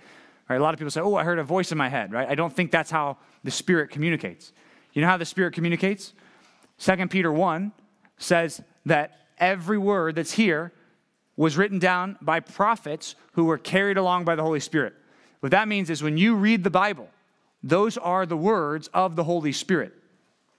[0.49, 0.57] Right?
[0.57, 2.27] A lot of people say, oh, I heard a voice in my head, right?
[2.27, 4.51] I don't think that's how the Spirit communicates.
[4.93, 6.13] You know how the Spirit communicates?
[6.79, 7.71] 2 Peter 1
[8.17, 10.71] says that every word that's here
[11.35, 14.93] was written down by prophets who were carried along by the Holy Spirit.
[15.39, 17.09] What that means is when you read the Bible,
[17.63, 19.93] those are the words of the Holy Spirit,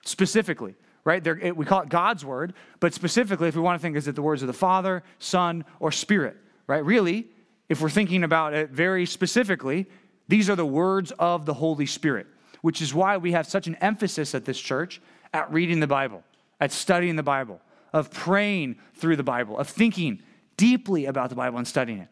[0.05, 1.23] specifically, right?
[1.23, 4.15] They're, we call it God's word, but specifically, if we want to think, is it
[4.15, 6.85] the words of the Father, Son, or Spirit, right?
[6.85, 7.29] Really,
[7.69, 9.87] if we're thinking about it very specifically,
[10.27, 12.27] these are the words of the Holy Spirit,
[12.63, 15.01] which is why we have such an emphasis at this church
[15.33, 16.23] at reading the Bible,
[16.61, 17.61] at studying the Bible,
[17.93, 20.23] of praying through the Bible, of thinking
[20.57, 22.09] deeply about the Bible and studying it.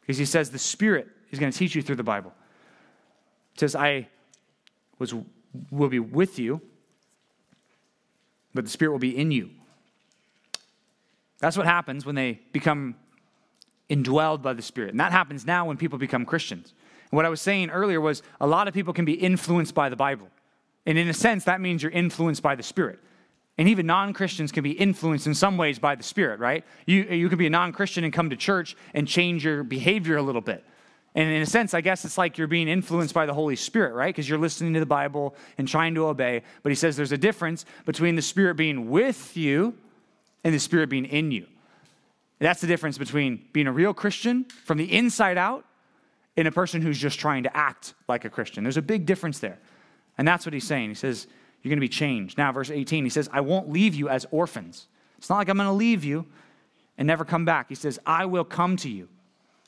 [0.00, 2.32] Because he says the Spirit is going to teach you through the Bible.
[3.54, 4.08] It says, I
[4.98, 5.14] was,
[5.70, 6.60] will be with you,
[8.54, 9.50] but the Spirit will be in you.
[11.38, 12.96] That's what happens when they become
[13.90, 14.90] indwelled by the Spirit.
[14.90, 16.72] And that happens now when people become Christians.
[17.10, 19.88] And what I was saying earlier was a lot of people can be influenced by
[19.88, 20.28] the Bible.
[20.86, 22.98] And in a sense, that means you're influenced by the Spirit.
[23.58, 26.64] And even non Christians can be influenced in some ways by the Spirit, right?
[26.86, 30.16] You, you can be a non Christian and come to church and change your behavior
[30.16, 30.64] a little bit.
[31.16, 33.94] And in a sense, I guess it's like you're being influenced by the Holy Spirit,
[33.94, 34.14] right?
[34.14, 36.42] Because you're listening to the Bible and trying to obey.
[36.62, 39.74] But he says there's a difference between the Spirit being with you
[40.44, 41.46] and the Spirit being in you.
[42.38, 45.64] That's the difference between being a real Christian from the inside out
[46.36, 48.62] and a person who's just trying to act like a Christian.
[48.62, 49.58] There's a big difference there.
[50.18, 50.90] And that's what he's saying.
[50.90, 51.26] He says,
[51.62, 52.36] You're going to be changed.
[52.36, 54.86] Now, verse 18, he says, I won't leave you as orphans.
[55.16, 56.26] It's not like I'm going to leave you
[56.98, 57.70] and never come back.
[57.70, 59.08] He says, I will come to you.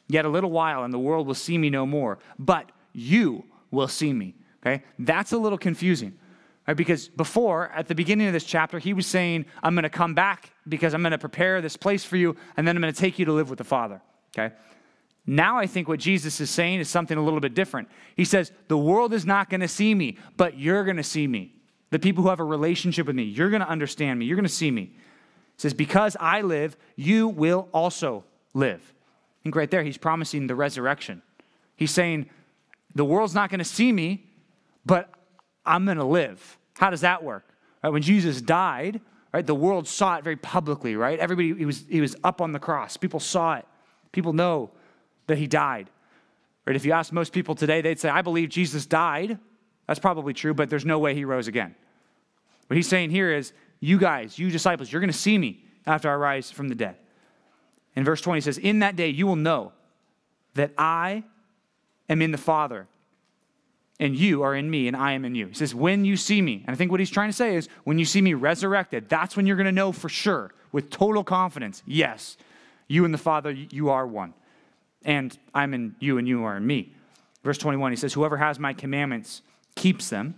[0.08, 3.88] Yet a little while, and the world will see me no more, but you will
[3.88, 4.34] see me.
[4.62, 4.82] Okay?
[4.98, 6.18] That's a little confusing.
[6.66, 6.76] Right?
[6.76, 10.14] Because before, at the beginning of this chapter, he was saying, I'm going to come
[10.14, 13.00] back because I'm going to prepare this place for you, and then I'm going to
[13.00, 14.00] take you to live with the Father.
[14.36, 14.54] Okay?
[15.26, 17.88] Now I think what Jesus is saying is something a little bit different.
[18.16, 21.26] He says, The world is not going to see me, but you're going to see
[21.26, 21.54] me.
[21.90, 24.44] The people who have a relationship with me, you're going to understand me, you're going
[24.44, 24.84] to see me.
[24.84, 24.98] He
[25.58, 28.94] says, Because I live, you will also live.
[29.40, 31.22] I think right there, he's promising the resurrection.
[31.76, 32.28] He's saying,
[32.94, 34.26] The world's not going to see me,
[34.84, 35.10] but
[35.64, 36.58] I'm going to live.
[36.78, 37.44] How does that work?
[37.82, 39.00] Right, when Jesus died,
[39.32, 41.18] right, the world saw it very publicly, right?
[41.18, 42.96] Everybody, he was, he was up on the cross.
[42.96, 43.66] People saw it.
[44.12, 44.70] People know
[45.26, 45.90] that he died.
[46.66, 46.76] Right?
[46.76, 49.38] If you ask most people today, they'd say, I believe Jesus died.
[49.86, 51.74] That's probably true, but there's no way he rose again.
[52.66, 56.10] What he's saying here is, you guys, you disciples, you're going to see me after
[56.10, 56.96] I rise from the dead.
[57.96, 59.72] In verse 20, he says, In that day you will know
[60.54, 61.24] that I
[62.08, 62.86] am in the Father,
[64.00, 65.48] and you are in me, and I am in you.
[65.48, 67.68] He says, When you see me, and I think what he's trying to say is,
[67.84, 71.24] when you see me resurrected, that's when you're going to know for sure, with total
[71.24, 72.36] confidence, yes,
[72.86, 74.34] you and the Father, you are one
[75.02, 76.92] and I'm in you and you are in me.
[77.42, 79.42] Verse 21, he says, Whoever has my commandments
[79.74, 80.34] keeps them,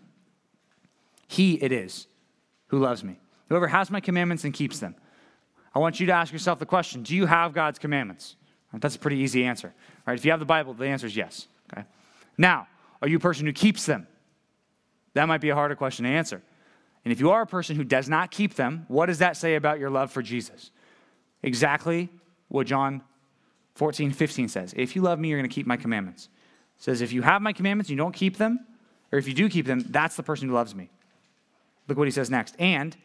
[1.26, 2.06] he it is
[2.68, 3.18] who loves me.
[3.48, 4.94] Whoever has my commandments and keeps them.
[5.74, 8.36] I want you to ask yourself the question Do you have God's commandments?
[8.72, 9.74] That's a pretty easy answer.
[10.06, 10.16] Right?
[10.16, 11.48] If you have the Bible, the answer is yes.
[11.72, 11.84] Okay?
[12.38, 12.68] Now,
[13.02, 14.06] are you a person who keeps them?
[15.14, 16.40] That might be a harder question to answer.
[17.04, 19.56] And if you are a person who does not keep them, what does that say
[19.56, 20.70] about your love for Jesus?
[21.42, 22.10] Exactly
[22.48, 23.02] what John
[23.74, 26.28] 14, 15 says, If you love me, you're going to keep my commandments.
[26.78, 28.66] It says, If you have my commandments and you don't keep them,
[29.10, 30.90] or if you do keep them, that's the person who loves me.
[31.88, 32.54] Look what he says next.
[32.58, 32.96] And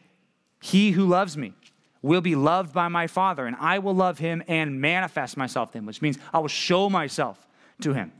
[0.60, 1.54] he who loves me
[2.02, 5.78] will be loved by my Father, and I will love him and manifest myself to
[5.78, 7.46] him, which means I will show myself
[7.82, 8.12] to him.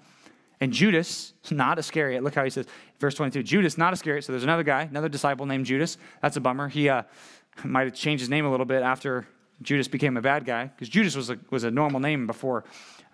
[0.60, 2.66] And Judas, not Iscariot, look how he says,
[2.98, 4.24] verse 22, Judas, not Iscariot.
[4.24, 5.98] So there's another guy, another disciple named Judas.
[6.22, 6.68] That's a bummer.
[6.68, 7.02] He uh,
[7.64, 9.26] might have changed his name a little bit after
[9.62, 12.64] Judas became a bad guy because Judas was a, was a normal name before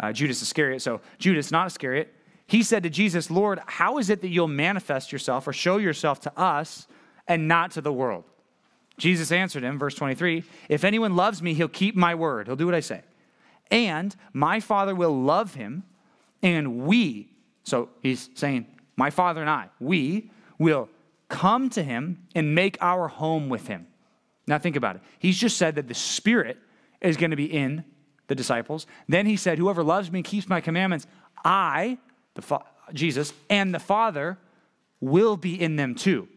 [0.01, 0.83] uh, Judas Iscariot.
[0.83, 2.12] So Judas, not Iscariot,
[2.46, 6.20] he said to Jesus, Lord, how is it that you'll manifest yourself or show yourself
[6.20, 6.87] to us
[7.29, 8.25] and not to the world?
[8.98, 12.46] Jesus answered him, verse 23 If anyone loves me, he'll keep my word.
[12.46, 13.02] He'll do what I say.
[13.70, 15.85] And my Father will love him,
[16.42, 17.31] and we,
[17.64, 20.88] so he's saying, my Father and I, we will
[21.28, 23.87] come to him and make our home with him.
[24.46, 25.02] Now think about it.
[25.18, 26.59] He's just said that the Spirit
[27.00, 27.85] is going to be in
[28.26, 28.87] the disciples.
[29.09, 31.07] Then he said, Whoever loves me and keeps my commandments.
[31.44, 31.98] I,
[32.35, 34.38] the Fa- Jesus, and the Father
[35.00, 36.28] will be in them too.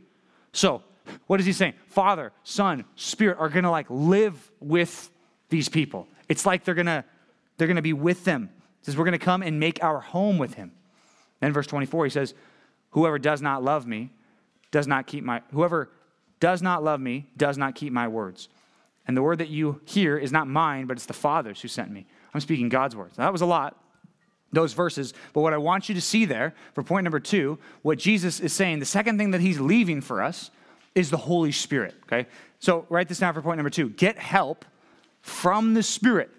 [0.54, 0.84] So,
[1.28, 1.74] what is he saying?
[1.88, 5.10] Father, Son, Spirit are going to like live with
[5.50, 6.08] these people.
[6.30, 7.04] It's like they're going to
[7.58, 8.50] they're going to be with them.
[8.80, 10.72] He says we're going to come and make our home with him.
[11.40, 12.34] Then verse 24 he says,
[12.92, 14.12] "Whoever does not love me
[14.72, 15.90] does not keep my whoever
[16.40, 18.50] does not love me does not keep my words.
[19.08, 21.92] And the word that you hear is not mine, but it's the Father's who sent
[21.92, 22.06] me.
[22.34, 23.18] I'm speaking God's words.
[23.18, 23.80] Now, that was a lot,
[24.52, 25.14] those verses.
[25.34, 28.52] But what I want you to see there for point number two, what Jesus is
[28.52, 30.52] saying, the second thing that he's leaving for us
[30.96, 31.94] is the Holy Spirit.
[32.04, 32.28] Okay?
[32.60, 33.90] So write this down for point number two.
[33.90, 34.66] Get help
[35.22, 36.32] from the Spirit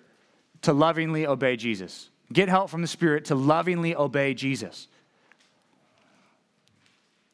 [0.62, 2.10] to lovingly obey Jesus.
[2.32, 4.88] Get help from the Spirit to lovingly obey Jesus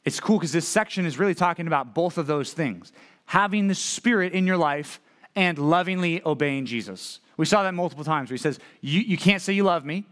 [0.05, 2.93] it's cool because this section is really talking about both of those things
[3.27, 5.01] having the Spirit in your life
[5.35, 7.21] and lovingly obeying Jesus.
[7.37, 10.05] We saw that multiple times where he says, you, you can't say you love me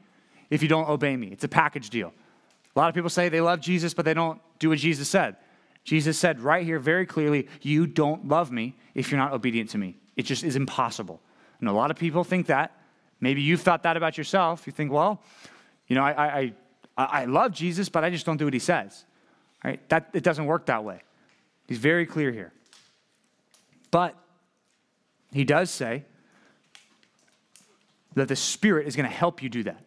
[0.49, 1.27] if you don't obey me.
[1.27, 2.15] It's a package deal.
[2.75, 5.37] A lot of people say they love Jesus, but they don't do what Jesus said.
[5.85, 9.79] Jesus said right here very clearly, You don't love me if you're not obedient to
[9.79, 9.97] me.
[10.17, 11.21] It just is impossible.
[11.61, 12.77] And a lot of people think that.
[13.21, 14.67] Maybe you've thought that about yourself.
[14.67, 15.23] You think, Well,
[15.87, 16.53] you know, I, I,
[16.97, 19.05] I, I love Jesus, but I just don't do what he says.
[19.65, 19.87] Right?
[19.89, 21.03] That, it doesn't work that way.
[21.67, 22.53] He's very clear here.
[23.91, 24.17] But
[25.33, 26.05] he does say
[28.15, 29.85] that the Spirit is going to help you do that.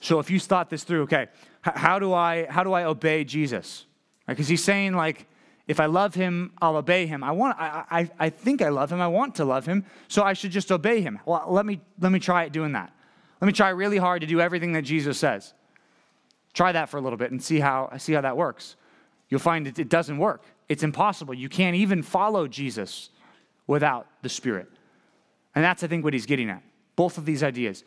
[0.00, 1.28] So if you thought this through, okay,
[1.62, 3.85] how do I how do I obey Jesus?
[4.26, 4.50] Because right?
[4.50, 5.26] he's saying like,
[5.66, 7.24] if I love him, I'll obey him.
[7.24, 9.00] I want I, I, I think I love him.
[9.00, 11.18] I want to love him, so I should just obey him.
[11.26, 12.92] Well, let me let me try it doing that.
[13.40, 15.54] Let me try really hard to do everything that Jesus says.
[16.54, 18.76] Try that for a little bit and see how see how that works
[19.28, 20.44] you'll find it, it doesn't work.
[20.68, 21.34] It's impossible.
[21.34, 23.10] You can't even follow Jesus
[23.66, 24.68] without the Spirit.
[25.54, 26.62] And that's, I think, what he's getting at.
[26.96, 27.84] both of these ideas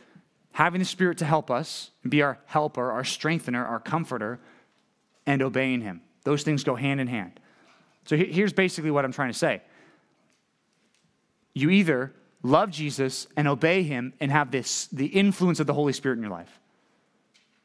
[0.51, 4.39] having the Spirit to help us, be our helper, our strengthener, our comforter,
[5.25, 6.01] and obeying Him.
[6.29, 7.39] Those things go hand in hand.
[8.05, 9.63] So here's basically what I'm trying to say.
[11.55, 12.13] You either
[12.43, 16.21] love Jesus and obey Him and have this, the influence of the Holy Spirit in
[16.21, 16.59] your life,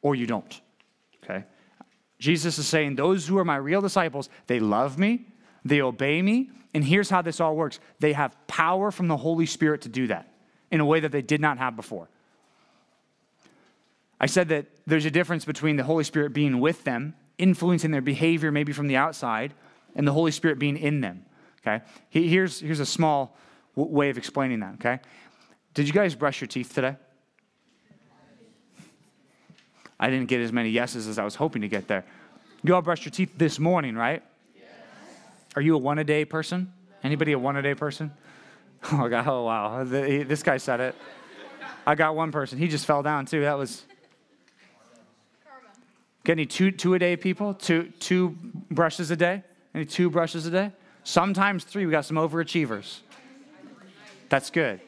[0.00, 0.62] or you don't.
[1.22, 1.44] Okay?
[2.18, 5.26] Jesus is saying, Those who are my real disciples, they love me,
[5.62, 9.44] they obey me, and here's how this all works they have power from the Holy
[9.44, 10.32] Spirit to do that
[10.70, 12.08] in a way that they did not have before.
[14.18, 18.02] I said that there's a difference between the Holy Spirit being with them, influencing their
[18.02, 19.54] behavior maybe from the outside,
[19.94, 21.24] and the Holy Spirit being in them.
[21.60, 21.84] Okay?
[22.10, 23.36] Here's, here's a small
[23.76, 24.74] w- way of explaining that.
[24.74, 25.00] Okay?
[25.72, 26.96] Did you guys brush your teeth today?
[29.98, 32.04] I didn't get as many yeses as I was hoping to get there.
[32.62, 34.22] You all brushed your teeth this morning, right?
[34.54, 34.64] Yes.
[35.56, 36.72] Are you a one a day person?
[37.02, 38.12] Anybody a one a day person?
[38.92, 39.82] Oh, God, oh wow.
[39.84, 40.94] This guy said it.
[41.86, 42.58] I got one person.
[42.58, 43.40] He just fell down too.
[43.40, 43.82] That was.
[46.24, 47.52] Get any two, two a day people?
[47.54, 48.36] Two, two
[48.70, 49.42] brushes a day?
[49.74, 50.72] Any two brushes a day?
[51.04, 51.84] Sometimes three.
[51.84, 53.00] We got some overachievers.
[54.30, 54.80] That's good.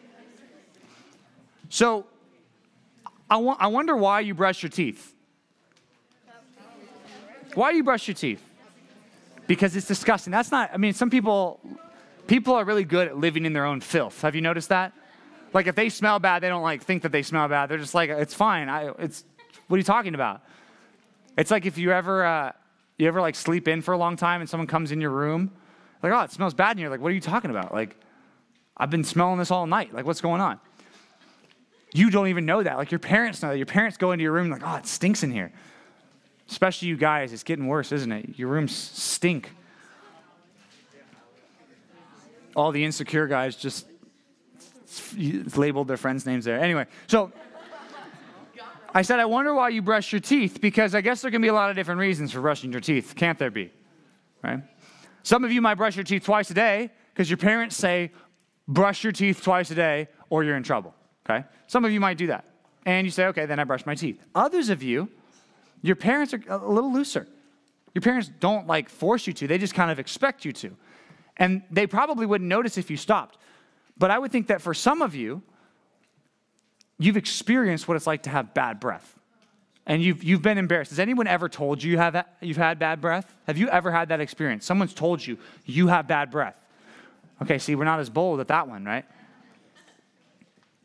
[1.68, 2.06] So,
[3.28, 5.14] I, wa- I wonder why you brush your teeth.
[7.54, 8.42] Why do you brush your teeth?
[9.46, 10.30] Because it's disgusting.
[10.30, 11.60] That's not, I mean, some people,
[12.26, 14.22] people are really good at living in their own filth.
[14.22, 14.92] Have you noticed that?
[15.52, 17.68] Like if they smell bad, they don't like think that they smell bad.
[17.68, 18.68] They're just like, it's fine.
[18.68, 19.24] I, it's,
[19.68, 20.42] what are you talking about?
[21.36, 22.52] It's like if you ever, uh,
[22.98, 25.52] you ever like sleep in for a long time and someone comes in your room,
[26.02, 26.72] like, oh, it smells bad.
[26.72, 27.74] And you're like, what are you talking about?
[27.74, 27.96] Like,
[28.76, 29.94] I've been smelling this all night.
[29.94, 30.60] Like, what's going on?
[31.92, 32.76] You don't even know that.
[32.76, 33.56] Like your parents know that.
[33.56, 35.52] Your parents go into your room like, oh, it stinks in here.
[36.48, 38.38] Especially you guys, it's getting worse, isn't it?
[38.38, 39.50] Your rooms stink.
[42.54, 43.86] All the insecure guys just
[45.56, 46.60] labeled their friends' names there.
[46.60, 47.32] Anyway, so
[48.96, 51.48] I said, I wonder why you brush your teeth because I guess there can be
[51.48, 53.70] a lot of different reasons for brushing your teeth, can't there be?
[54.42, 54.62] Right?
[55.22, 58.10] Some of you might brush your teeth twice a day because your parents say,
[58.66, 60.94] brush your teeth twice a day or you're in trouble
[61.28, 61.44] okay?
[61.66, 62.46] Some of you might do that.
[62.84, 64.20] And you say, okay, then I brush my teeth.
[64.34, 65.08] Others of you,
[65.82, 67.26] your parents are a little looser.
[67.94, 70.76] Your parents don't like force you to, they just kind of expect you to.
[71.36, 73.38] And they probably wouldn't notice if you stopped.
[73.98, 75.42] But I would think that for some of you,
[76.98, 79.18] you've experienced what it's like to have bad breath.
[79.86, 80.90] And you've, you've been embarrassed.
[80.90, 83.32] Has anyone ever told you you have, you've had bad breath?
[83.46, 84.66] Have you ever had that experience?
[84.66, 86.56] Someone's told you you have bad breath.
[87.42, 89.04] Okay, see, we're not as bold at that one, right?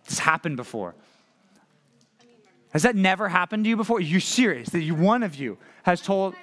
[0.06, 0.94] It's happened before.
[2.74, 4.00] Has that never happened to you before?
[4.00, 6.36] You're serious that you, one of you has told.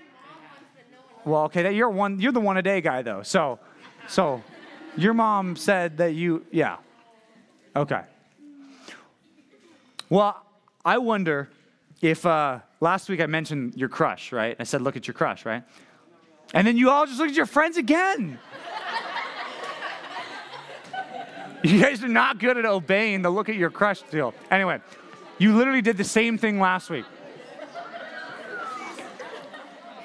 [1.25, 2.21] Well, okay, that you're one.
[2.21, 3.23] You're the one a day guy though.
[3.23, 3.59] So,
[4.09, 4.43] so,
[4.97, 6.45] your mom said that you.
[6.51, 6.77] Yeah.
[7.77, 8.03] Okay.
[10.11, 10.43] Well,
[10.85, 11.51] I wonder
[12.01, 14.57] if uh, last week I mentioned your crush, right?
[14.59, 15.63] I said, look at your crush, right?
[16.55, 18.39] And then you all just look at your friends again.
[21.63, 24.33] You guys are not good at obeying the look at your crush deal.
[24.51, 24.81] Anyway,
[25.39, 27.05] you literally did the same thing last week.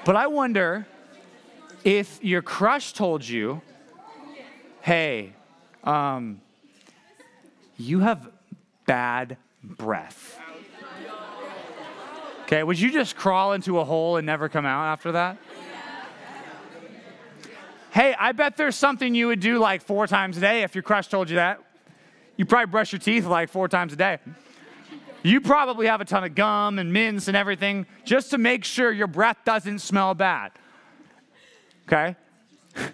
[0.03, 0.85] But I wonder
[1.83, 3.61] if your crush told you,
[4.81, 5.33] hey,
[5.83, 6.41] um,
[7.77, 8.29] you have
[8.85, 10.39] bad breath.
[12.43, 15.37] Okay, would you just crawl into a hole and never come out after that?
[17.91, 20.81] Hey, I bet there's something you would do like four times a day if your
[20.81, 21.61] crush told you that.
[22.37, 24.17] You probably brush your teeth like four times a day.
[25.21, 28.91] You probably have a ton of gum and mints and everything just to make sure
[28.91, 30.51] your breath doesn't smell bad.
[31.87, 32.15] Okay?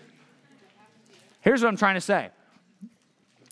[1.41, 2.29] Here's what I'm trying to say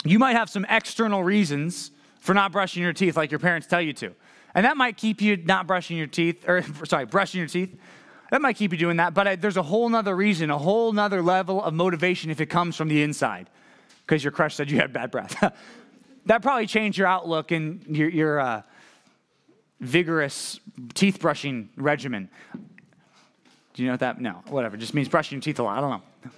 [0.03, 1.91] you might have some external reasons
[2.27, 4.13] for not brushing your teeth like your parents tell you to.
[4.53, 7.73] And that might keep you not brushing your teeth, or sorry, brushing your teeth.
[8.31, 10.91] That might keep you doing that, but I, there's a whole nother reason, a whole
[10.91, 13.49] nother level of motivation if it comes from the inside,
[14.05, 15.37] because your crush said you had bad breath.
[16.25, 18.61] that probably changed your outlook and your, your uh,
[19.79, 20.59] vigorous
[20.95, 22.29] teeth brushing regimen.
[23.73, 24.19] Do you know what that?
[24.19, 24.75] No, whatever.
[24.75, 25.77] It just means brushing your teeth a lot.
[25.77, 26.31] I don't know.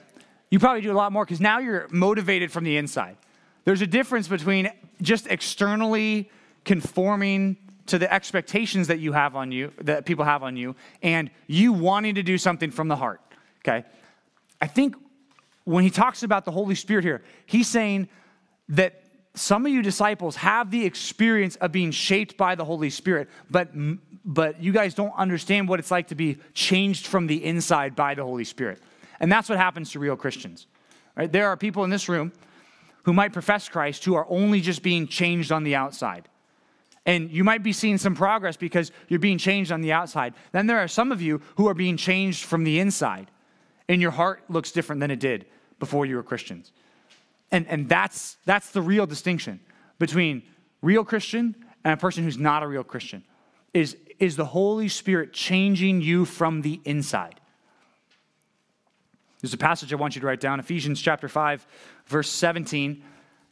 [0.51, 3.17] You probably do a lot more because now you're motivated from the inside.
[3.65, 6.29] There's a difference between just externally
[6.65, 7.57] conforming
[7.87, 11.73] to the expectations that you have on you, that people have on you, and you
[11.73, 13.21] wanting to do something from the heart.
[13.59, 13.85] Okay?
[14.61, 14.95] I think
[15.63, 18.07] when he talks about the Holy Spirit here, he's saying
[18.69, 19.03] that
[19.35, 23.69] some of you disciples have the experience of being shaped by the Holy Spirit, but,
[24.25, 28.15] but you guys don't understand what it's like to be changed from the inside by
[28.15, 28.79] the Holy Spirit.
[29.19, 30.67] And that's what happens to real Christians.
[31.15, 31.31] Right?
[31.31, 32.31] There are people in this room
[33.09, 36.29] who might profess Christ who are only just being changed on the outside.
[37.07, 40.35] And you might be seeing some progress because you're being changed on the outside.
[40.51, 43.31] Then there are some of you who are being changed from the inside,
[43.87, 45.47] and your heart looks different than it did
[45.79, 46.71] before you were Christians.
[47.51, 49.59] And, and that's, that's the real distinction
[49.97, 50.43] between
[50.83, 53.23] real Christian and a person who's not a real Christian
[53.73, 57.39] is, is the Holy Spirit changing you from the inside.
[59.41, 61.65] There's a passage I want you to write down Ephesians chapter 5,
[62.09, 63.03] verse 17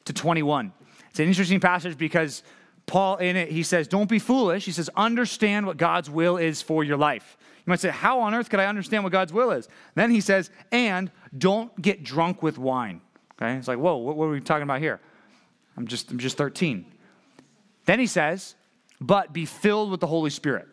[0.06, 0.74] to 21.
[1.10, 2.44] It's an interesting passage because
[2.88, 4.66] Paul, in it, he says, Don't be foolish.
[4.66, 7.38] He says, Understand what God's will is for your life.
[7.40, 9.70] You might say, How on earth could I understand what God's will is?
[9.96, 13.02] Then he says, And don't get drunk with wine.
[13.40, 13.56] Okay?
[13.56, 15.00] It's like, Whoa, what, what are we talking about here?
[15.78, 16.86] I'm just, I'm just 13.
[17.86, 18.56] Then he says,
[19.00, 20.68] But be filled with the Holy Spirit.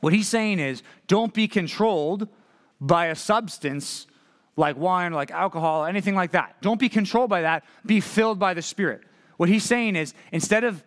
[0.00, 2.28] What he's saying is, don't be controlled
[2.80, 4.06] by a substance
[4.56, 6.56] like wine, like alcohol, anything like that.
[6.62, 7.64] Don't be controlled by that.
[7.84, 9.02] Be filled by the Spirit.
[9.36, 10.82] What he's saying is instead of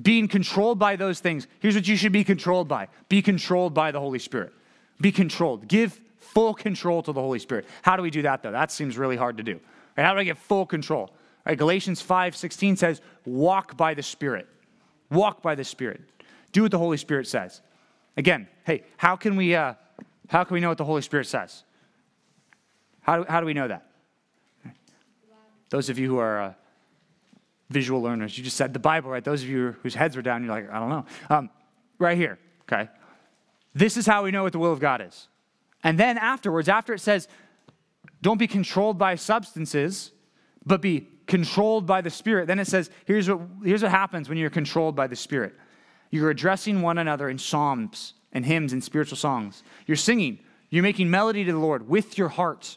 [0.00, 3.90] being controlled by those things, here's what you should be controlled by be controlled by
[3.90, 4.52] the Holy Spirit.
[5.00, 5.66] Be controlled.
[5.68, 7.66] Give full control to the Holy Spirit.
[7.82, 8.52] How do we do that, though?
[8.52, 9.60] That seems really hard to do.
[9.96, 10.04] Right?
[10.04, 11.10] How do I get full control?
[11.46, 11.56] Right?
[11.56, 14.46] Galatians 5 16 says, walk by the Spirit.
[15.10, 16.02] Walk by the Spirit.
[16.52, 17.62] Do what the Holy Spirit says.
[18.16, 19.74] Again, hey, how can we, uh,
[20.28, 21.62] how can we know what the Holy Spirit says?
[23.08, 23.86] How do, how do we know that?
[25.70, 26.52] Those of you who are uh,
[27.70, 29.24] visual learners, you just said the Bible, right?
[29.24, 31.06] Those of you whose heads were down, you're like, I don't know.
[31.30, 31.48] Um,
[31.98, 32.38] right here,
[32.70, 32.90] okay?
[33.74, 35.28] This is how we know what the will of God is.
[35.82, 37.28] And then afterwards, after it says,
[38.20, 40.12] don't be controlled by substances,
[40.66, 44.36] but be controlled by the Spirit, then it says, here's what, here's what happens when
[44.36, 45.54] you're controlled by the Spirit.
[46.10, 49.62] You're addressing one another in psalms and hymns and spiritual songs.
[49.86, 50.40] You're singing.
[50.68, 52.76] You're making melody to the Lord with your heart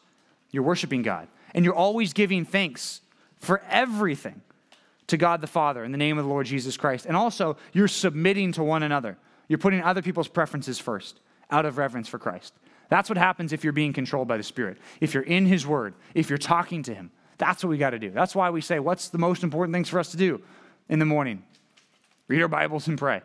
[0.52, 1.28] you're worshiping God.
[1.54, 3.02] And you're always giving thanks
[3.40, 4.42] for everything
[5.08, 7.06] to God the Father in the name of the Lord Jesus Christ.
[7.06, 9.18] And also, you're submitting to one another.
[9.48, 12.54] You're putting other people's preferences first out of reverence for Christ.
[12.90, 14.78] That's what happens if you're being controlled by the Spirit.
[15.02, 18.00] If you're in His Word, if you're talking to Him, that's what we got to
[18.00, 18.12] do.
[18.12, 20.42] That's why we say, what's the most important things for us to do
[20.88, 21.44] in the morning?
[22.28, 23.22] Read our Bibles and pray.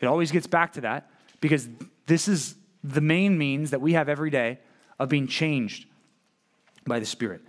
[0.00, 1.08] It always gets back to that
[1.40, 1.68] because
[2.06, 4.58] this is the main means that we have every day
[4.98, 5.86] of being changed
[6.86, 7.42] by the Spirit.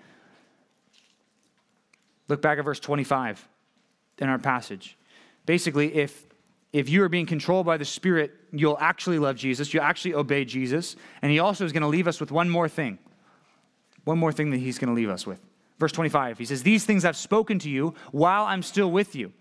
[2.28, 3.48] Look back at verse 25
[4.20, 4.98] in our passage.
[5.46, 6.26] Basically, if
[6.76, 10.44] if you are being controlled by the Spirit, you'll actually love Jesus, you'll actually obey
[10.44, 13.00] Jesus, and He also is going to leave us with one more thing.
[14.04, 15.40] One more thing that He's going to leave us with.
[15.80, 19.32] Verse 25, He says, These things I've spoken to you while I'm still with you.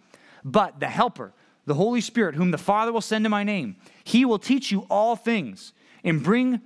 [0.44, 1.32] But the Helper,
[1.66, 4.86] the Holy Spirit, whom the Father will send in my name, He will teach you
[4.88, 5.72] all things
[6.04, 6.60] and bring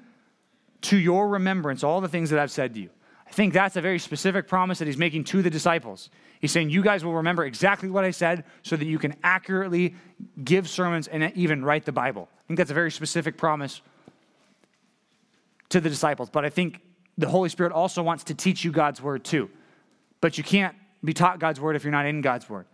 [0.82, 2.90] to your remembrance all the things that I've said to you.
[3.28, 6.08] I think that's a very specific promise that he's making to the disciples.
[6.40, 9.94] He's saying, You guys will remember exactly what I said so that you can accurately
[10.42, 12.28] give sermons and even write the Bible.
[12.32, 13.82] I think that's a very specific promise
[15.68, 16.30] to the disciples.
[16.30, 16.80] But I think
[17.18, 19.50] the Holy Spirit also wants to teach you God's word too.
[20.20, 20.74] But you can't
[21.04, 22.66] be taught God's word if you're not in God's word.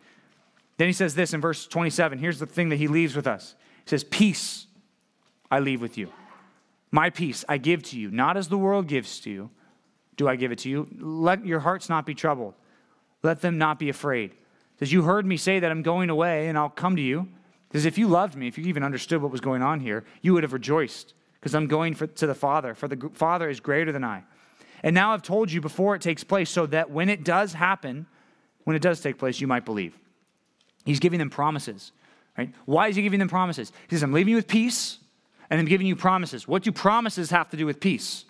[0.77, 2.19] Then he says this in verse 27.
[2.19, 4.67] Here's the thing that he leaves with us He says, Peace
[5.51, 6.13] I leave with you.
[6.93, 9.51] My peace I give to you, not as the world gives to you
[10.17, 10.89] do I give it to you.
[10.99, 12.55] Let your hearts not be troubled.
[13.23, 14.35] Let them not be afraid.
[14.77, 17.29] Because you heard me say that I'm going away and I'll come to you.
[17.69, 20.35] Because if you loved me, if you even understood what was going on here, you
[20.35, 21.15] would have rejoiced.
[21.41, 24.23] Because I'm going for, to the Father, for the Father is greater than I.
[24.83, 28.07] And now I've told you before it takes place, so that when it does happen,
[28.65, 29.99] when it does take place, you might believe.
[30.85, 31.93] He's giving them promises.
[32.37, 32.53] Right?
[32.67, 33.73] Why is he giving them promises?
[33.89, 34.99] He says, I'm leaving you with peace,
[35.49, 36.47] and I'm giving you promises.
[36.47, 38.25] What do promises have to do with peace?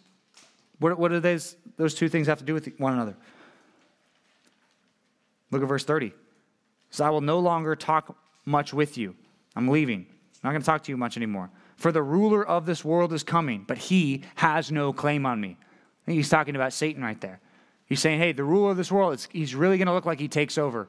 [0.79, 3.17] What, what do those, those two things have to do with one another?
[5.51, 6.13] Look at verse 30.
[6.91, 9.15] So I will no longer talk much with you.
[9.57, 10.07] I'm leaving.
[10.43, 11.51] I'm not going to talk to you much anymore.
[11.77, 15.57] For the ruler of this world is coming, but he has no claim on me.
[15.61, 17.41] I think he's talking about Satan right there.
[17.87, 20.29] He's saying, hey, the ruler of this world, he's really going to look like he
[20.29, 20.89] takes over,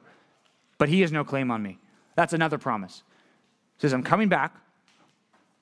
[0.78, 1.78] but he has no claim on me.
[2.14, 3.02] That's another promise.
[3.76, 4.54] He says, I'm coming back.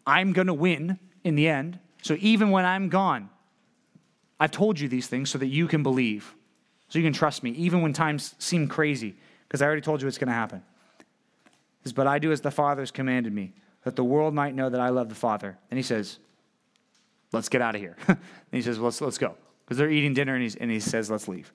[0.07, 1.79] I'm going to win in the end.
[2.03, 3.31] So even when I'm gone,
[4.39, 6.35] I've told you these things so that you can believe,
[6.89, 9.15] so you can trust me, even when times seem crazy,
[9.47, 10.63] because I already told you it's going to happen.
[11.85, 13.53] Says, but I do as the Father has commanded me,
[13.85, 15.59] that the world might know that I love the Father.
[15.71, 16.19] And he says,
[17.33, 17.97] let's get out of here.
[18.09, 18.19] and
[18.53, 19.37] he says, let's, let's go.
[19.65, 21.53] Because they're eating dinner, and, and he says, let's leave.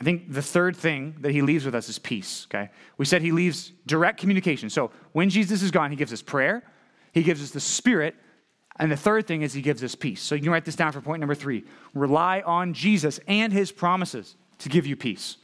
[0.00, 2.70] I think the third thing that he leaves with us is peace, okay?
[2.98, 4.68] We said he leaves direct communication.
[4.68, 6.62] So when Jesus is gone, he gives us prayer,
[7.12, 8.16] he gives us the Spirit,
[8.78, 10.20] and the third thing is he gives us peace.
[10.20, 11.64] So you can write this down for point number three.
[11.94, 15.36] Rely on Jesus and his promises to give you peace.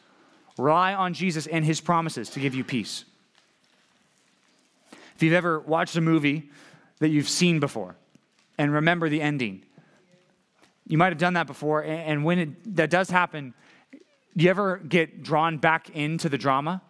[0.59, 3.05] Rely on Jesus and his promises to give you peace.
[5.15, 6.51] If you've ever watched a movie
[6.99, 7.95] that you've seen before
[8.59, 9.63] and remember the ending,
[10.87, 11.85] you might have done that before.
[11.85, 13.55] And when it, that does happen,
[14.37, 16.83] do you ever get drawn back into the drama?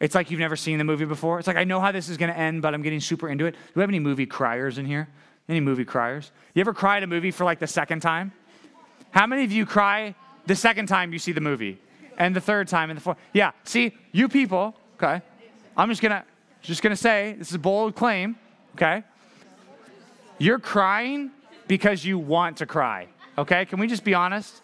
[0.00, 1.38] It's like you've never seen the movie before.
[1.38, 3.46] It's like, I know how this is going to end, but I'm getting super into
[3.46, 3.52] it.
[3.52, 5.08] Do we have any movie criers in here?
[5.48, 6.32] Any movie criers?
[6.54, 8.32] You ever cry at a movie for like the second time?
[9.10, 10.14] How many of you cry
[10.46, 11.78] the second time you see the movie?
[12.16, 13.18] And the third time and the fourth?
[13.32, 15.20] Yeah, see, you people, okay,
[15.76, 16.24] I'm just gonna,
[16.62, 18.36] just gonna say, this is a bold claim,
[18.76, 19.02] okay?
[20.38, 21.30] You're crying
[21.66, 23.64] because you want to cry, okay?
[23.64, 24.62] Can we just be honest?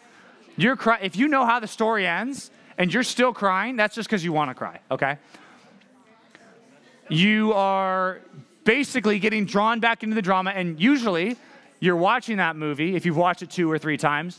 [0.57, 4.09] You're cry- if you know how the story ends and you're still crying, that's just
[4.09, 5.19] because you want to cry, okay?
[7.09, 8.21] You are
[8.71, 11.37] basically getting drawn back into the drama, and usually
[11.81, 14.39] you're watching that movie, if you've watched it two or three times,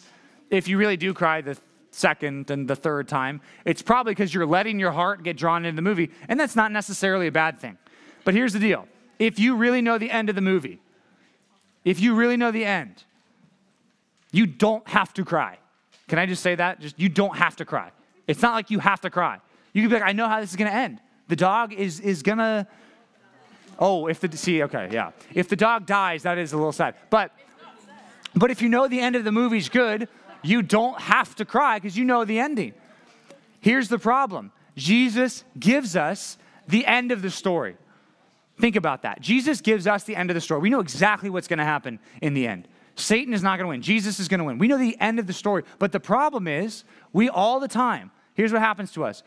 [0.50, 1.58] if you really do cry the
[1.90, 5.76] second and the third time, it's probably because you're letting your heart get drawn into
[5.76, 7.78] the movie, and that's not necessarily a bad thing.
[8.24, 8.88] But here's the deal
[9.20, 10.80] if you really know the end of the movie,
[11.84, 13.04] if you really know the end,
[14.32, 15.58] you don't have to cry.
[16.08, 16.80] Can I just say that?
[16.80, 17.92] Just you don't have to cry.
[18.28, 19.42] It's not like you have to cry.
[19.74, 21.02] You can be like, I know how this is gonna end.
[21.28, 22.66] The dog is is gonna
[23.82, 25.12] Oh, if the see, okay, yeah.
[25.34, 26.96] If the dog dies, that is a little sad.
[27.10, 27.32] But
[28.36, 30.08] but if you know the end of the movie's good,
[30.44, 32.74] you don't have to cry because you know the ending.
[33.60, 34.52] Here's the problem.
[34.78, 37.76] Jesus gives us the end of the story.
[38.60, 39.20] Think about that.
[39.20, 40.62] Jesus gives us the end of the story.
[40.62, 42.68] We know exactly what's going to happen in the end.
[42.96, 43.82] Satan is not going to win.
[43.82, 44.60] Jesus is going to win.
[44.60, 45.64] We know the end of the story.
[45.80, 49.24] But the problem is, we all the time, here's what happens to us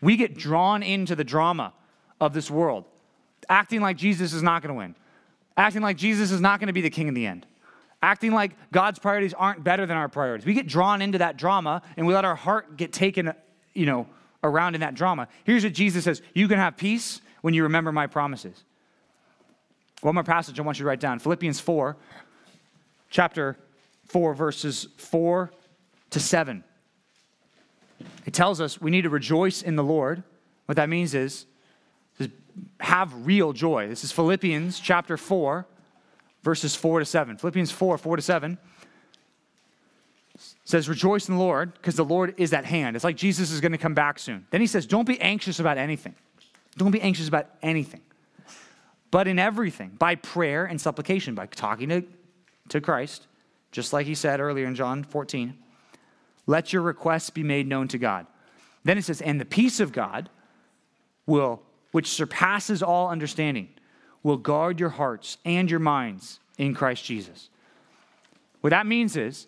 [0.00, 1.72] we get drawn into the drama
[2.20, 2.84] of this world
[3.48, 4.94] acting like Jesus is not going to win,
[5.56, 7.46] acting like Jesus is not going to be the king in the end,
[8.02, 10.46] acting like God's priorities aren't better than our priorities.
[10.46, 13.32] We get drawn into that drama and we let our heart get taken,
[13.72, 14.06] you know,
[14.42, 15.28] around in that drama.
[15.44, 18.62] Here's what Jesus says You can have peace when you remember my promises.
[20.02, 21.96] One more passage I want you to write down Philippians 4,
[23.08, 23.56] chapter
[24.06, 25.50] 4, verses 4
[26.10, 26.62] to 7.
[28.26, 30.22] It tells us we need to rejoice in the Lord.
[30.66, 31.46] What that means is
[32.80, 33.88] have real joy.
[33.88, 35.66] This is Philippians chapter 4,
[36.42, 37.36] verses 4 to 7.
[37.36, 38.58] Philippians 4, 4 to 7
[40.64, 42.96] says, Rejoice in the Lord, because the Lord is at hand.
[42.96, 44.46] It's like Jesus is going to come back soon.
[44.50, 46.14] Then he says, Don't be anxious about anything.
[46.76, 48.00] Don't be anxious about anything.
[49.10, 52.02] But in everything, by prayer and supplication, by talking to,
[52.70, 53.26] to Christ,
[53.70, 55.56] just like he said earlier in John 14,
[56.46, 58.26] let your requests be made known to God.
[58.82, 60.28] Then it says, And the peace of God
[61.26, 61.62] will
[61.94, 63.68] which surpasses all understanding,
[64.24, 67.50] will guard your hearts and your minds in Christ Jesus.
[68.62, 69.46] What that means is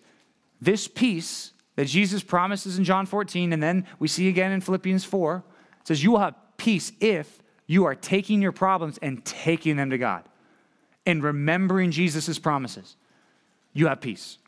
[0.61, 5.05] this peace that Jesus promises in John 14, and then we see again in Philippians
[5.05, 5.43] 4,
[5.83, 9.99] says you will have peace if you are taking your problems and taking them to
[9.99, 10.23] God
[11.05, 12.95] and remembering Jesus' promises.
[13.73, 14.39] You have peace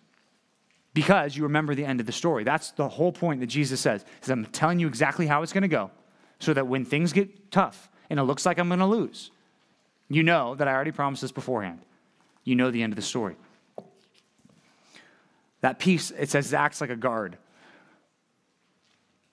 [0.94, 2.44] because you remember the end of the story.
[2.44, 4.05] That's the whole point that Jesus says.
[4.22, 5.90] Is I'm telling you exactly how it's going to go
[6.39, 9.30] so that when things get tough and it looks like I'm going to lose,
[10.09, 11.80] you know that I already promised this beforehand.
[12.45, 13.36] You know the end of the story.
[15.61, 17.36] That peace, it says, acts like a guard.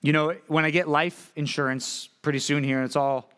[0.02, 3.30] You know, when I get life insurance pretty soon here and it's all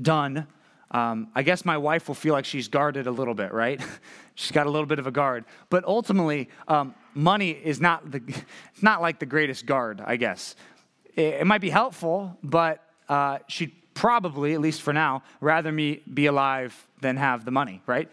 [0.00, 0.46] done,
[0.90, 3.80] um, I guess my wife will feel like she's guarded a little bit, right?
[4.34, 5.44] she's got a little bit of a guard.
[5.68, 8.22] But ultimately, um, money is not, the,
[8.72, 10.56] it's not like the greatest guard, I guess.
[11.14, 16.00] It, it might be helpful, but uh, she'd probably, at least for now, rather me
[16.12, 18.08] be alive than have the money, right?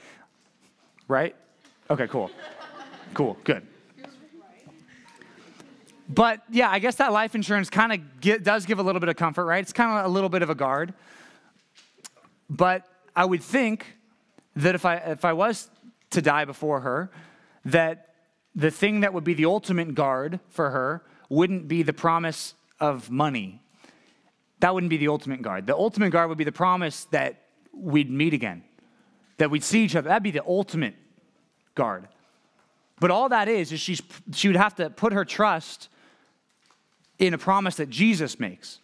[1.07, 1.35] Right?
[1.89, 2.31] Okay, cool.
[3.13, 3.65] Cool, good.
[6.07, 9.15] But yeah, I guess that life insurance kind of does give a little bit of
[9.15, 9.61] comfort, right?
[9.61, 10.93] It's kind of a little bit of a guard.
[12.49, 13.97] But I would think
[14.55, 15.69] that if I, if I was
[16.11, 17.11] to die before her,
[17.65, 18.13] that
[18.55, 23.09] the thing that would be the ultimate guard for her wouldn't be the promise of
[23.09, 23.61] money
[24.59, 25.67] that wouldn't be the ultimate guard.
[25.67, 27.41] The ultimate guard would be the promise that
[27.73, 28.63] we'd meet again,
[29.37, 30.07] that we'd see each other.
[30.07, 30.95] That'd be the ultimate
[31.75, 32.07] guard.
[32.99, 34.01] But all that is, is she's,
[34.33, 35.89] she would have to put her trust
[37.19, 38.79] in a promise that Jesus makes.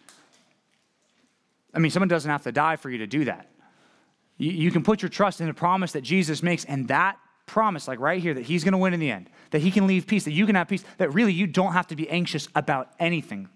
[1.73, 3.49] I mean, someone doesn't have to die for you to do that.
[4.37, 7.87] You, you can put your trust in a promise that Jesus makes, and that promise,
[7.87, 10.07] like right here, that he's going to win in the end, that he can leave
[10.07, 12.89] peace, that you can have peace, that really you don't have to be anxious about
[12.99, 13.49] anything.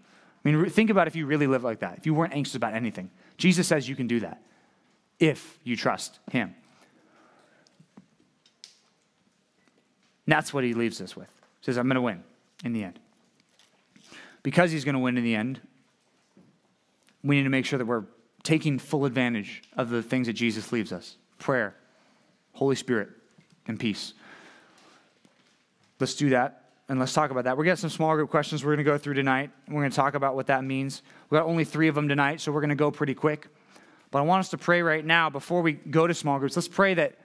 [0.45, 2.73] I mean, think about if you really live like that, if you weren't anxious about
[2.73, 3.09] anything.
[3.37, 4.43] Jesus says you can do that
[5.19, 6.53] if you trust Him.
[10.25, 11.29] And that's what He leaves us with.
[11.59, 12.23] He says, I'm going to win
[12.63, 12.99] in the end.
[14.43, 15.59] Because He's going to win in the end,
[17.23, 18.05] we need to make sure that we're
[18.43, 21.75] taking full advantage of the things that Jesus leaves us prayer,
[22.53, 23.09] Holy Spirit,
[23.67, 24.13] and peace.
[25.99, 27.55] Let's do that and let's talk about that.
[27.55, 29.49] To get some small group questions we're going to go through tonight.
[29.67, 31.01] We're going to talk about what that means.
[31.29, 33.47] We've got only three of them tonight, so we're going to go pretty quick.
[34.11, 36.55] But I want us to pray right now before we go to small groups.
[36.55, 37.17] Let's pray that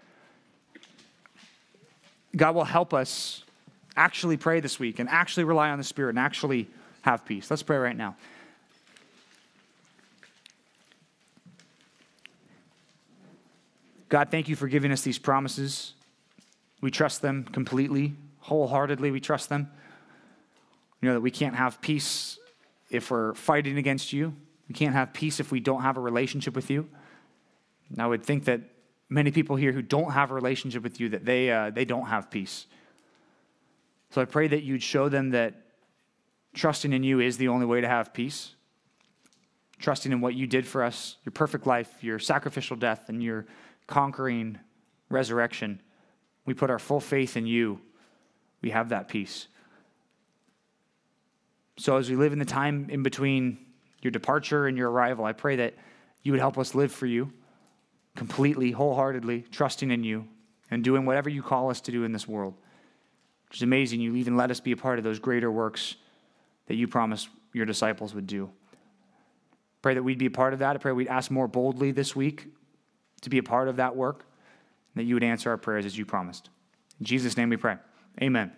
[2.34, 3.44] God will help us
[3.96, 6.68] actually pray this week and actually rely on the Spirit and actually
[7.02, 7.50] have peace.
[7.50, 8.16] Let's pray right now.
[14.08, 15.92] God, thank you for giving us these promises.
[16.80, 18.14] We trust them completely,
[18.50, 19.12] wholeheartedly.
[19.12, 19.70] We trust them.
[21.00, 22.36] You know that we can't have peace
[22.90, 24.34] if we're fighting against you.
[24.68, 26.88] We can't have peace if we don't have a relationship with you.
[27.90, 28.60] And I would think that
[29.08, 32.06] many people here who don't have a relationship with you that they uh, they don't
[32.06, 32.66] have peace.
[34.10, 35.54] So I pray that you'd show them that
[36.52, 38.56] trusting in you is the only way to have peace.
[39.78, 43.46] Trusting in what you did for us, your perfect life, your sacrificial death, and your
[43.86, 44.58] conquering
[45.08, 45.80] resurrection.
[46.46, 47.80] We put our full faith in you.
[48.62, 49.48] We have that peace.
[51.78, 53.58] So as we live in the time in between
[54.02, 55.74] your departure and your arrival, I pray that
[56.22, 57.32] you would help us live for you
[58.16, 60.28] completely, wholeheartedly, trusting in you
[60.70, 62.54] and doing whatever you call us to do in this world.
[63.48, 64.00] Which is amazing.
[64.00, 65.96] You even let us be a part of those greater works
[66.66, 68.50] that you promised your disciples would do.
[69.82, 70.76] Pray that we'd be a part of that.
[70.76, 72.46] I pray we'd ask more boldly this week
[73.22, 74.24] to be a part of that work,
[74.94, 76.50] and that you would answer our prayers as you promised.
[77.00, 77.76] In Jesus' name we pray.
[78.22, 78.50] Amen.